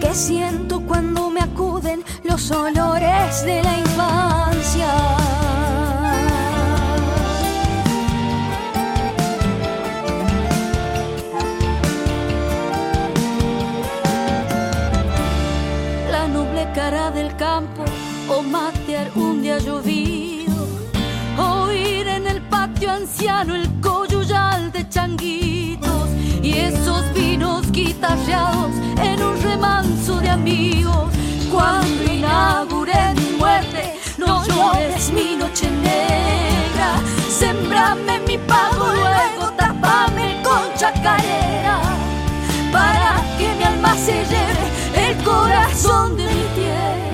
[0.00, 4.86] que siento cuando me acuden los olores de la infancia.
[16.12, 17.84] La noble cara del campo
[19.58, 20.66] llovido,
[21.38, 26.08] oír en el patio anciano el coyuyal de changuitos
[26.42, 28.72] y esos vinos guitarreados
[29.02, 31.12] en un remanso de amigos.
[31.50, 36.96] Cuando inaugure mi muerte, no llores mi noche negra,
[37.28, 41.80] sembrame mi pago, luego tapame con chacarera,
[42.72, 47.13] para que mi alma se lleve el corazón de mi tierra.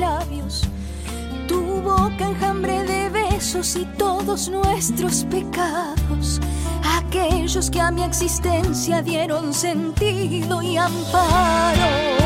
[0.00, 0.62] Labios,
[1.46, 6.40] tu boca enjambre de besos y todos nuestros pecados,
[6.98, 12.19] aquellos que a mi existencia dieron sentido y amparo.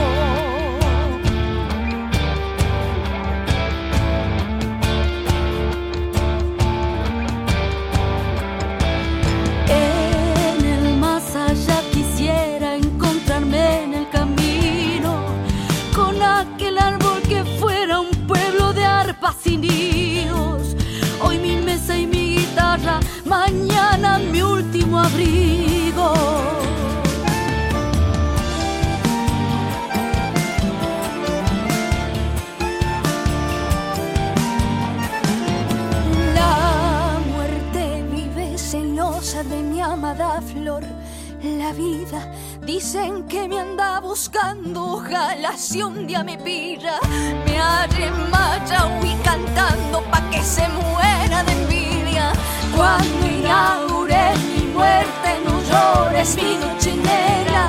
[42.65, 47.01] Dicen que me anda buscando, ojalá si un día me pilla,
[47.45, 52.33] me arremaya y cantando pa' que se muera de envidia.
[52.77, 57.69] Cuando inaugure mi muerte, no llores mi noche negra.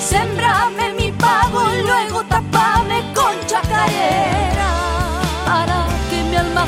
[0.00, 4.70] Sembrame mi pago, luego tapame con chacarera.
[5.44, 6.64] Para que mi alma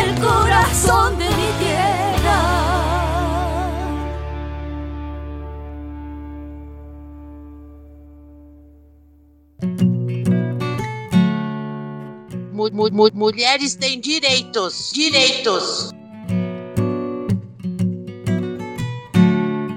[0.00, 2.13] el corazón de mi tierra.
[12.64, 14.90] Mu- mu- mu- mulheres têm direitos.
[14.92, 15.90] Direitos.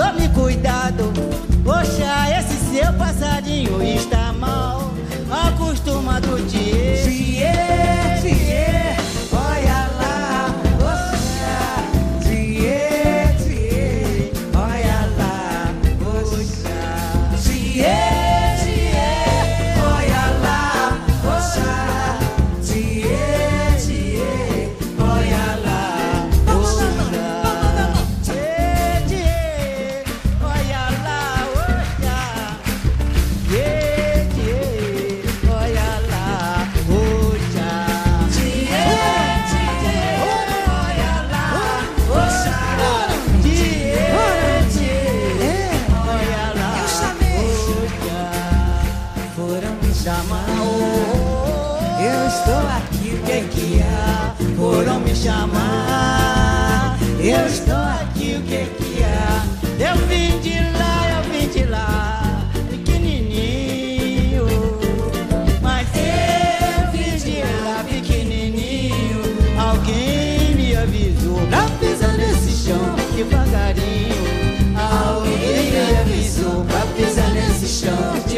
[0.00, 1.12] tome cuidado.
[1.62, 2.09] Poxa,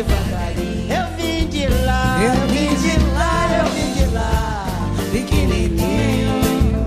[0.03, 0.93] devagarinho.
[0.93, 4.67] Eu vim de lá, eu vim de lá, eu vim de lá,
[5.13, 6.87] pequenininho.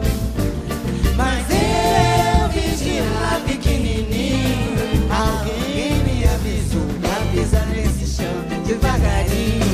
[1.16, 4.76] Mas eu vim de lá, pequenininho.
[5.10, 8.36] Alguém me avisou pra pisar nesse chão
[8.66, 9.66] devagarinho.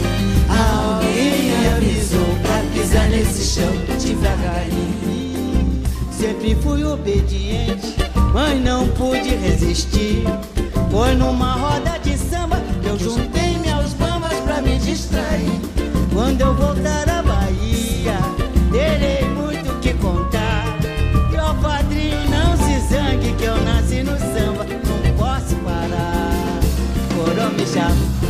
[0.49, 5.81] Alguém me avisou pra pisar nesse chão devagarinho.
[6.11, 7.95] Sempre fui obediente,
[8.33, 10.23] mas não pude resistir.
[10.91, 11.90] Foi numa roda
[15.31, 15.61] distrair.
[16.13, 18.17] Quando eu voltar à Bahia,
[18.71, 20.65] terei muito que contar.
[21.31, 26.59] E ó padrinho, não se zangue que eu nasci no samba, não posso parar.
[27.15, 28.20] Foram me chamar.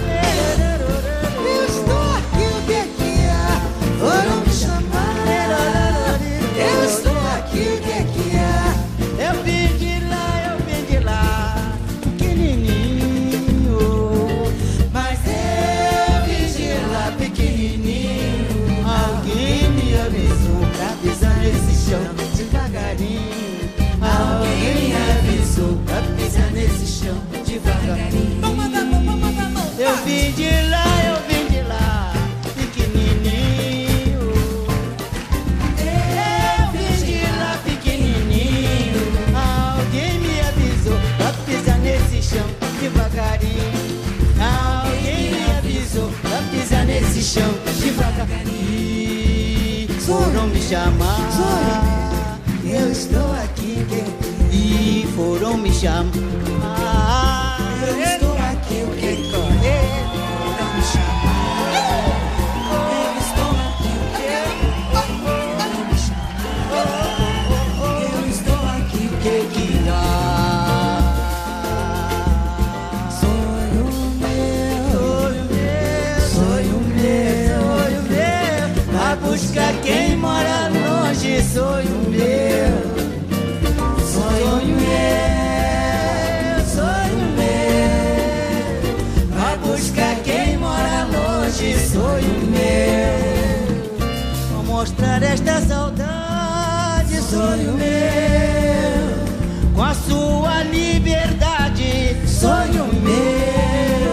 [48.26, 49.88] Devagarinho.
[50.02, 52.40] Foram me chamar.
[52.64, 53.86] Eu estou aqui.
[54.52, 56.41] E foram me chamar.
[81.54, 82.72] Sonho meu,
[84.00, 85.04] sonho meu,
[86.66, 88.80] sonho meu,
[89.38, 93.84] vai buscar quem mora longe, sonho meu,
[94.54, 99.12] vou mostrar esta saudade, sonho meu,
[99.76, 104.06] com a sua liberdade, sonho meu,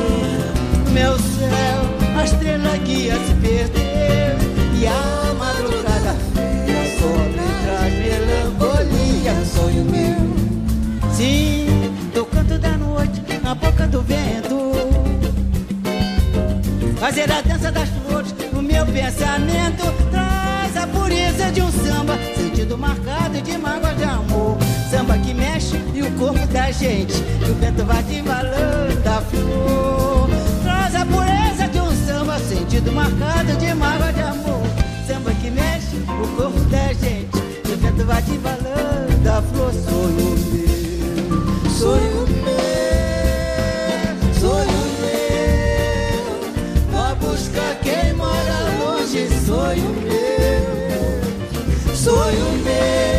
[0.93, 1.85] meu céu,
[2.19, 3.88] a estrela guia se perdeu
[13.49, 14.73] na boca do vento,
[17.01, 22.77] fazer a dança das flores no meu pensamento traz a pureza de um samba, sentido
[22.77, 24.59] marcado de mágoa de amor.
[24.91, 30.29] Samba que mexe e o corpo da gente, e o vento vai embalando a flor.
[30.62, 34.61] Traz a pureza de um samba, sentido marcado de mágoa de amor.
[35.07, 37.31] Samba que mexe o corpo da gente,
[37.66, 39.73] e o vento vai embalando a flor.
[39.73, 42.57] Sonho meu, sonho meu,
[47.59, 53.18] Buscar quem mora longe, sonho meu, sonho meu,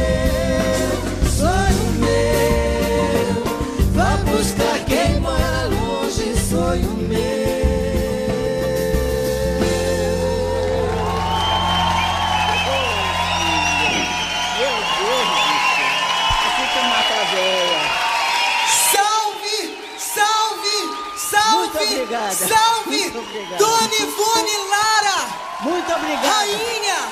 [26.00, 26.30] obrigado.
[26.30, 27.12] rainha,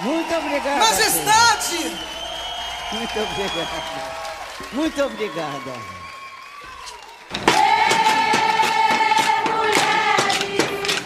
[0.00, 0.76] Muito obrigada.
[0.78, 1.98] majestade.
[2.92, 4.12] Muito obrigada.
[4.72, 6.02] Muito obrigada.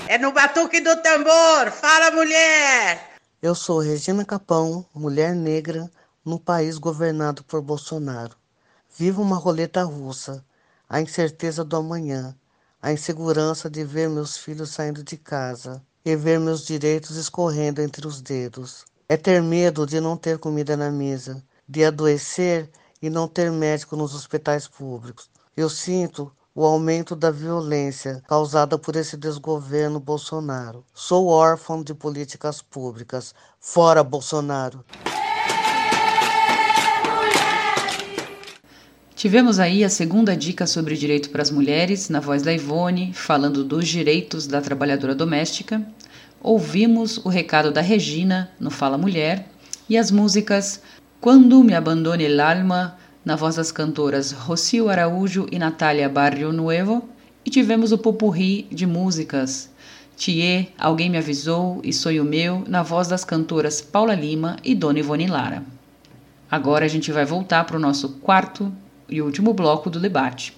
[0.09, 1.71] É no batuque do tambor.
[1.73, 3.17] Fala, mulher!
[3.43, 5.91] Eu sou Regina Capão, mulher negra,
[6.25, 8.37] num país governado por Bolsonaro.
[8.97, 10.45] Vivo uma roleta russa,
[10.89, 12.35] a incerteza do amanhã,
[12.81, 18.07] a insegurança de ver meus filhos saindo de casa e ver meus direitos escorrendo entre
[18.07, 18.85] os dedos.
[19.09, 22.71] É ter medo de não ter comida na mesa, de adoecer
[23.03, 25.29] e não ter médico nos hospitais públicos.
[25.57, 30.85] Eu sinto o aumento da violência causada por esse desgoverno Bolsonaro.
[30.95, 33.35] Sou órfão de políticas públicas.
[33.59, 34.85] Fora Bolsonaro!
[39.17, 43.65] Tivemos aí a segunda dica sobre direito para as mulheres, na voz da Ivone, falando
[43.65, 45.81] dos direitos da trabalhadora doméstica.
[46.47, 49.49] Ouvimos o recado da Regina, no Fala Mulher,
[49.89, 50.81] e as músicas
[51.21, 57.03] Quando Me Abandone el Alma, na voz das cantoras Rocio Araújo e Natália Barrio Nuevo,
[57.45, 59.69] e tivemos o popurri de músicas
[60.17, 65.01] Thier, Alguém Me Avisou e Sonho Meu, na voz das cantoras Paula Lima e Dona
[65.01, 65.65] Ivone Lara.
[66.49, 68.73] Agora a gente vai voltar para o nosso quarto
[69.09, 70.56] e último bloco do debate.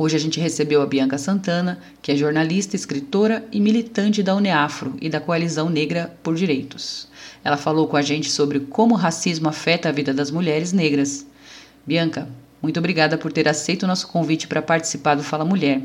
[0.00, 4.94] Hoje a gente recebeu a Bianca Santana, que é jornalista, escritora e militante da UNEAFRO
[5.00, 7.08] e da Coalizão Negra por Direitos.
[7.42, 11.26] Ela falou com a gente sobre como o racismo afeta a vida das mulheres negras.
[11.84, 12.28] Bianca,
[12.62, 15.82] muito obrigada por ter aceito o nosso convite para participar do Fala Mulher.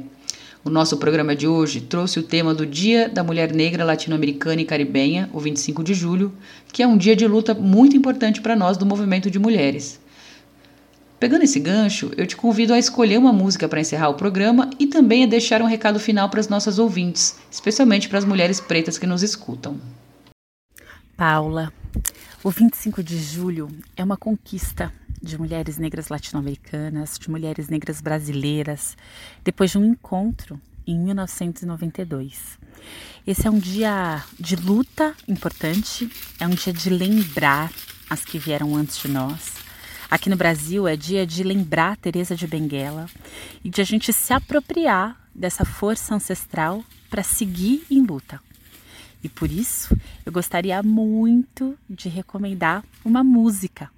[0.63, 4.65] O nosso programa de hoje trouxe o tema do Dia da Mulher Negra Latino-Americana e
[4.65, 6.31] Caribenha, o 25 de julho,
[6.71, 9.99] que é um dia de luta muito importante para nós do movimento de mulheres.
[11.23, 14.87] Pegando esse gancho, eu te convido a escolher uma música para encerrar o programa e
[14.87, 18.97] também a deixar um recado final para as nossas ouvintes, especialmente para as mulheres pretas
[18.97, 19.79] que nos escutam.
[21.15, 21.71] Paula,
[22.43, 24.91] o 25 de julho é uma conquista
[25.21, 28.97] de mulheres negras latino-americanas, de mulheres negras brasileiras,
[29.45, 32.59] depois de um encontro em 1992.
[33.25, 37.71] Esse é um dia de luta importante, é um dia de lembrar
[38.09, 39.62] as que vieram antes de nós,
[40.13, 43.09] Aqui no Brasil é dia de lembrar Teresa de Benguela
[43.63, 48.39] e de a gente se apropriar dessa força ancestral para seguir em luta.
[49.23, 53.89] E por isso eu gostaria muito de recomendar uma música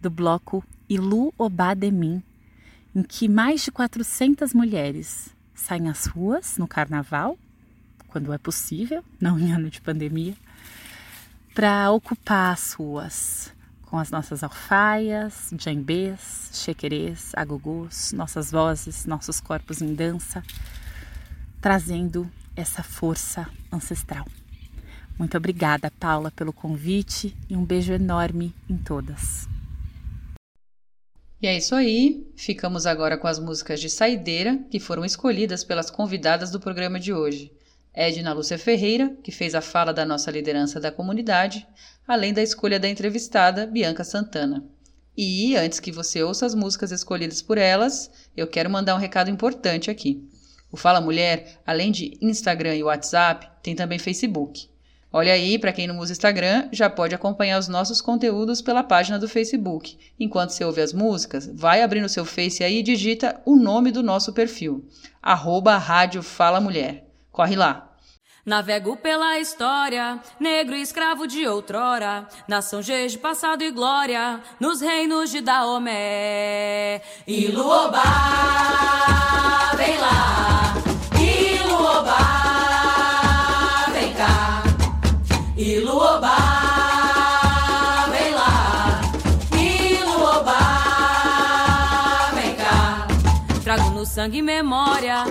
[0.00, 2.20] do bloco Ilu Obá de Mim,
[2.92, 7.38] em que mais de 400 mulheres saem às ruas no carnaval,
[8.08, 10.34] quando é possível, não em ano de pandemia,
[11.54, 13.53] para ocupar as ruas,
[13.94, 20.42] com as nossas alfaias, djembês, chequerês, agogôs, nossas vozes, nossos corpos em dança,
[21.60, 24.26] trazendo essa força ancestral.
[25.16, 29.48] Muito obrigada, Paula, pelo convite e um beijo enorme em todas.
[31.40, 35.88] E é isso aí, ficamos agora com as músicas de saideira que foram escolhidas pelas
[35.88, 37.52] convidadas do programa de hoje.
[37.94, 41.64] Edna Lúcia Ferreira, que fez a fala da nossa liderança da comunidade,
[42.06, 44.64] além da escolha da entrevistada Bianca Santana.
[45.16, 49.30] E, antes que você ouça as músicas escolhidas por elas, eu quero mandar um recado
[49.30, 50.28] importante aqui.
[50.72, 54.68] O Fala Mulher, além de Instagram e WhatsApp, tem também Facebook.
[55.12, 59.16] Olha aí, para quem não usa Instagram, já pode acompanhar os nossos conteúdos pela página
[59.16, 59.96] do Facebook.
[60.18, 63.92] Enquanto você ouve as músicas, vai abrir no seu Face aí e digita o nome
[63.92, 64.84] do nosso perfil,
[65.22, 67.08] arroba Rádio Fala Mulher.
[67.30, 67.93] Corre lá!
[68.44, 75.30] Navego pela história, negro e escravo de outrora, nação de passado e glória, nos reinos
[75.30, 77.00] de Daomé.
[77.26, 78.02] Iluobá,
[79.76, 80.74] vem lá,
[81.18, 82.26] Iluobá,
[83.92, 84.62] vem cá,
[85.56, 86.54] Iluobá,
[94.14, 95.24] sangue memória,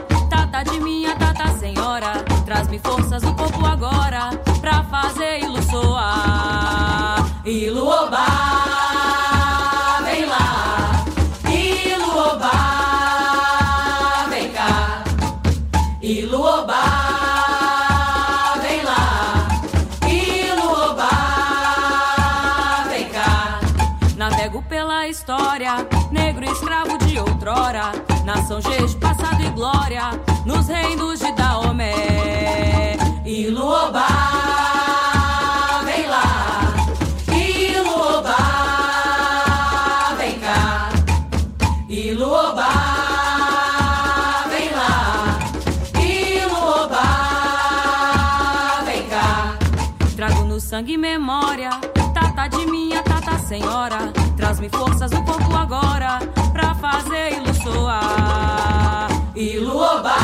[0.54, 4.30] tata de minha tata senhora, traz-me forças do corpo agora,
[4.62, 7.26] pra fazer ilu soar.
[7.44, 8.28] Iluobá,
[10.06, 11.06] vem lá,
[14.54, 15.04] cá,
[20.08, 21.14] Iluobá,
[22.90, 23.60] vem cá.
[24.16, 25.78] Navego pela história,
[26.12, 27.92] negro escravo de outrora,
[28.24, 30.12] nação G de passado e glória,
[30.68, 32.98] reinos de Daomé.
[33.26, 34.08] Iluobá,
[35.86, 36.74] vem lá,
[37.30, 38.38] Iluobá,
[40.18, 40.90] vem cá,
[41.90, 42.70] Iluobá,
[44.50, 45.40] vem lá,
[46.00, 47.10] Iluobá,
[48.86, 49.58] vem cá.
[50.16, 51.70] Trago no sangue memória,
[52.14, 56.20] tata de minha tata senhora, traz-me forças no corpo agora,
[56.52, 58.93] pra fazer ilu soar.
[59.44, 60.16] Iluobá,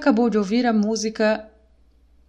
[0.00, 1.46] acabou de ouvir a música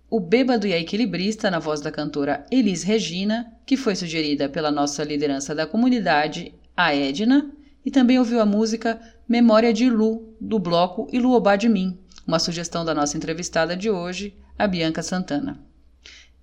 [0.09, 4.69] O Bêbado e a Equilibrista, na voz da cantora Elis Regina, que foi sugerida pela
[4.69, 7.49] nossa liderança da comunidade, a Edna,
[7.85, 12.83] e também ouviu a música Memória de Lu, do bloco Iluobá de Mim, uma sugestão
[12.83, 15.57] da nossa entrevistada de hoje, a Bianca Santana.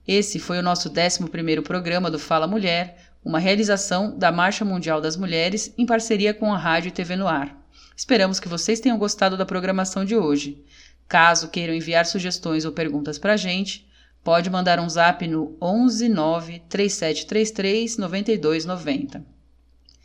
[0.06, 5.14] Esse foi o nosso 11º programa do Fala Mulher, uma realização da Marcha Mundial das
[5.14, 7.54] Mulheres em parceria com a Rádio e TV no Ar.
[7.94, 10.64] Esperamos que vocês tenham gostado da programação de hoje.
[11.08, 13.88] Caso queiram enviar sugestões ou perguntas para a gente,
[14.22, 19.24] pode mandar um zap no 11 9 3733 9290.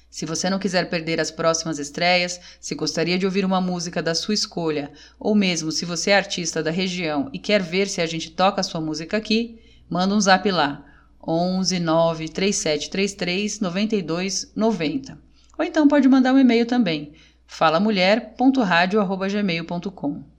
[0.09, 4.15] Se você não quiser perder as próximas estreias, se gostaria de ouvir uma música da
[4.15, 8.05] sua escolha, ou mesmo se você é artista da região e quer ver se a
[8.05, 9.59] gente toca a sua música aqui,
[9.89, 10.85] manda um zap lá,
[11.27, 15.19] 11 9 3733 9290.
[15.57, 17.11] Ou então pode mandar um e-mail também,
[17.45, 20.32] falamulher.radio.gmail.com.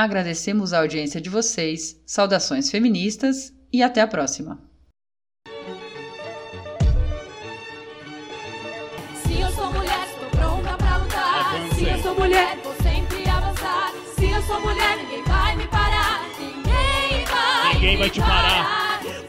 [0.00, 4.62] Agradecemos a audiência de vocês, saudações feministas e até a próxima!
[9.24, 11.74] Se eu sou mulher, estou pronta pra lutar.
[11.74, 13.92] Se eu sou mulher, vou sempre avançar.
[14.16, 16.22] Se eu sou mulher, ninguém vai me parar.
[16.38, 18.77] Ninguém vai, Ninguém vai te parar.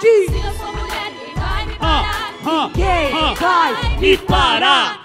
[0.00, 0.26] Sim.
[0.28, 2.34] Se eu sou mulher, ninguém vai me parar.
[2.44, 4.96] Ah, Ninguém ah, vai me parar.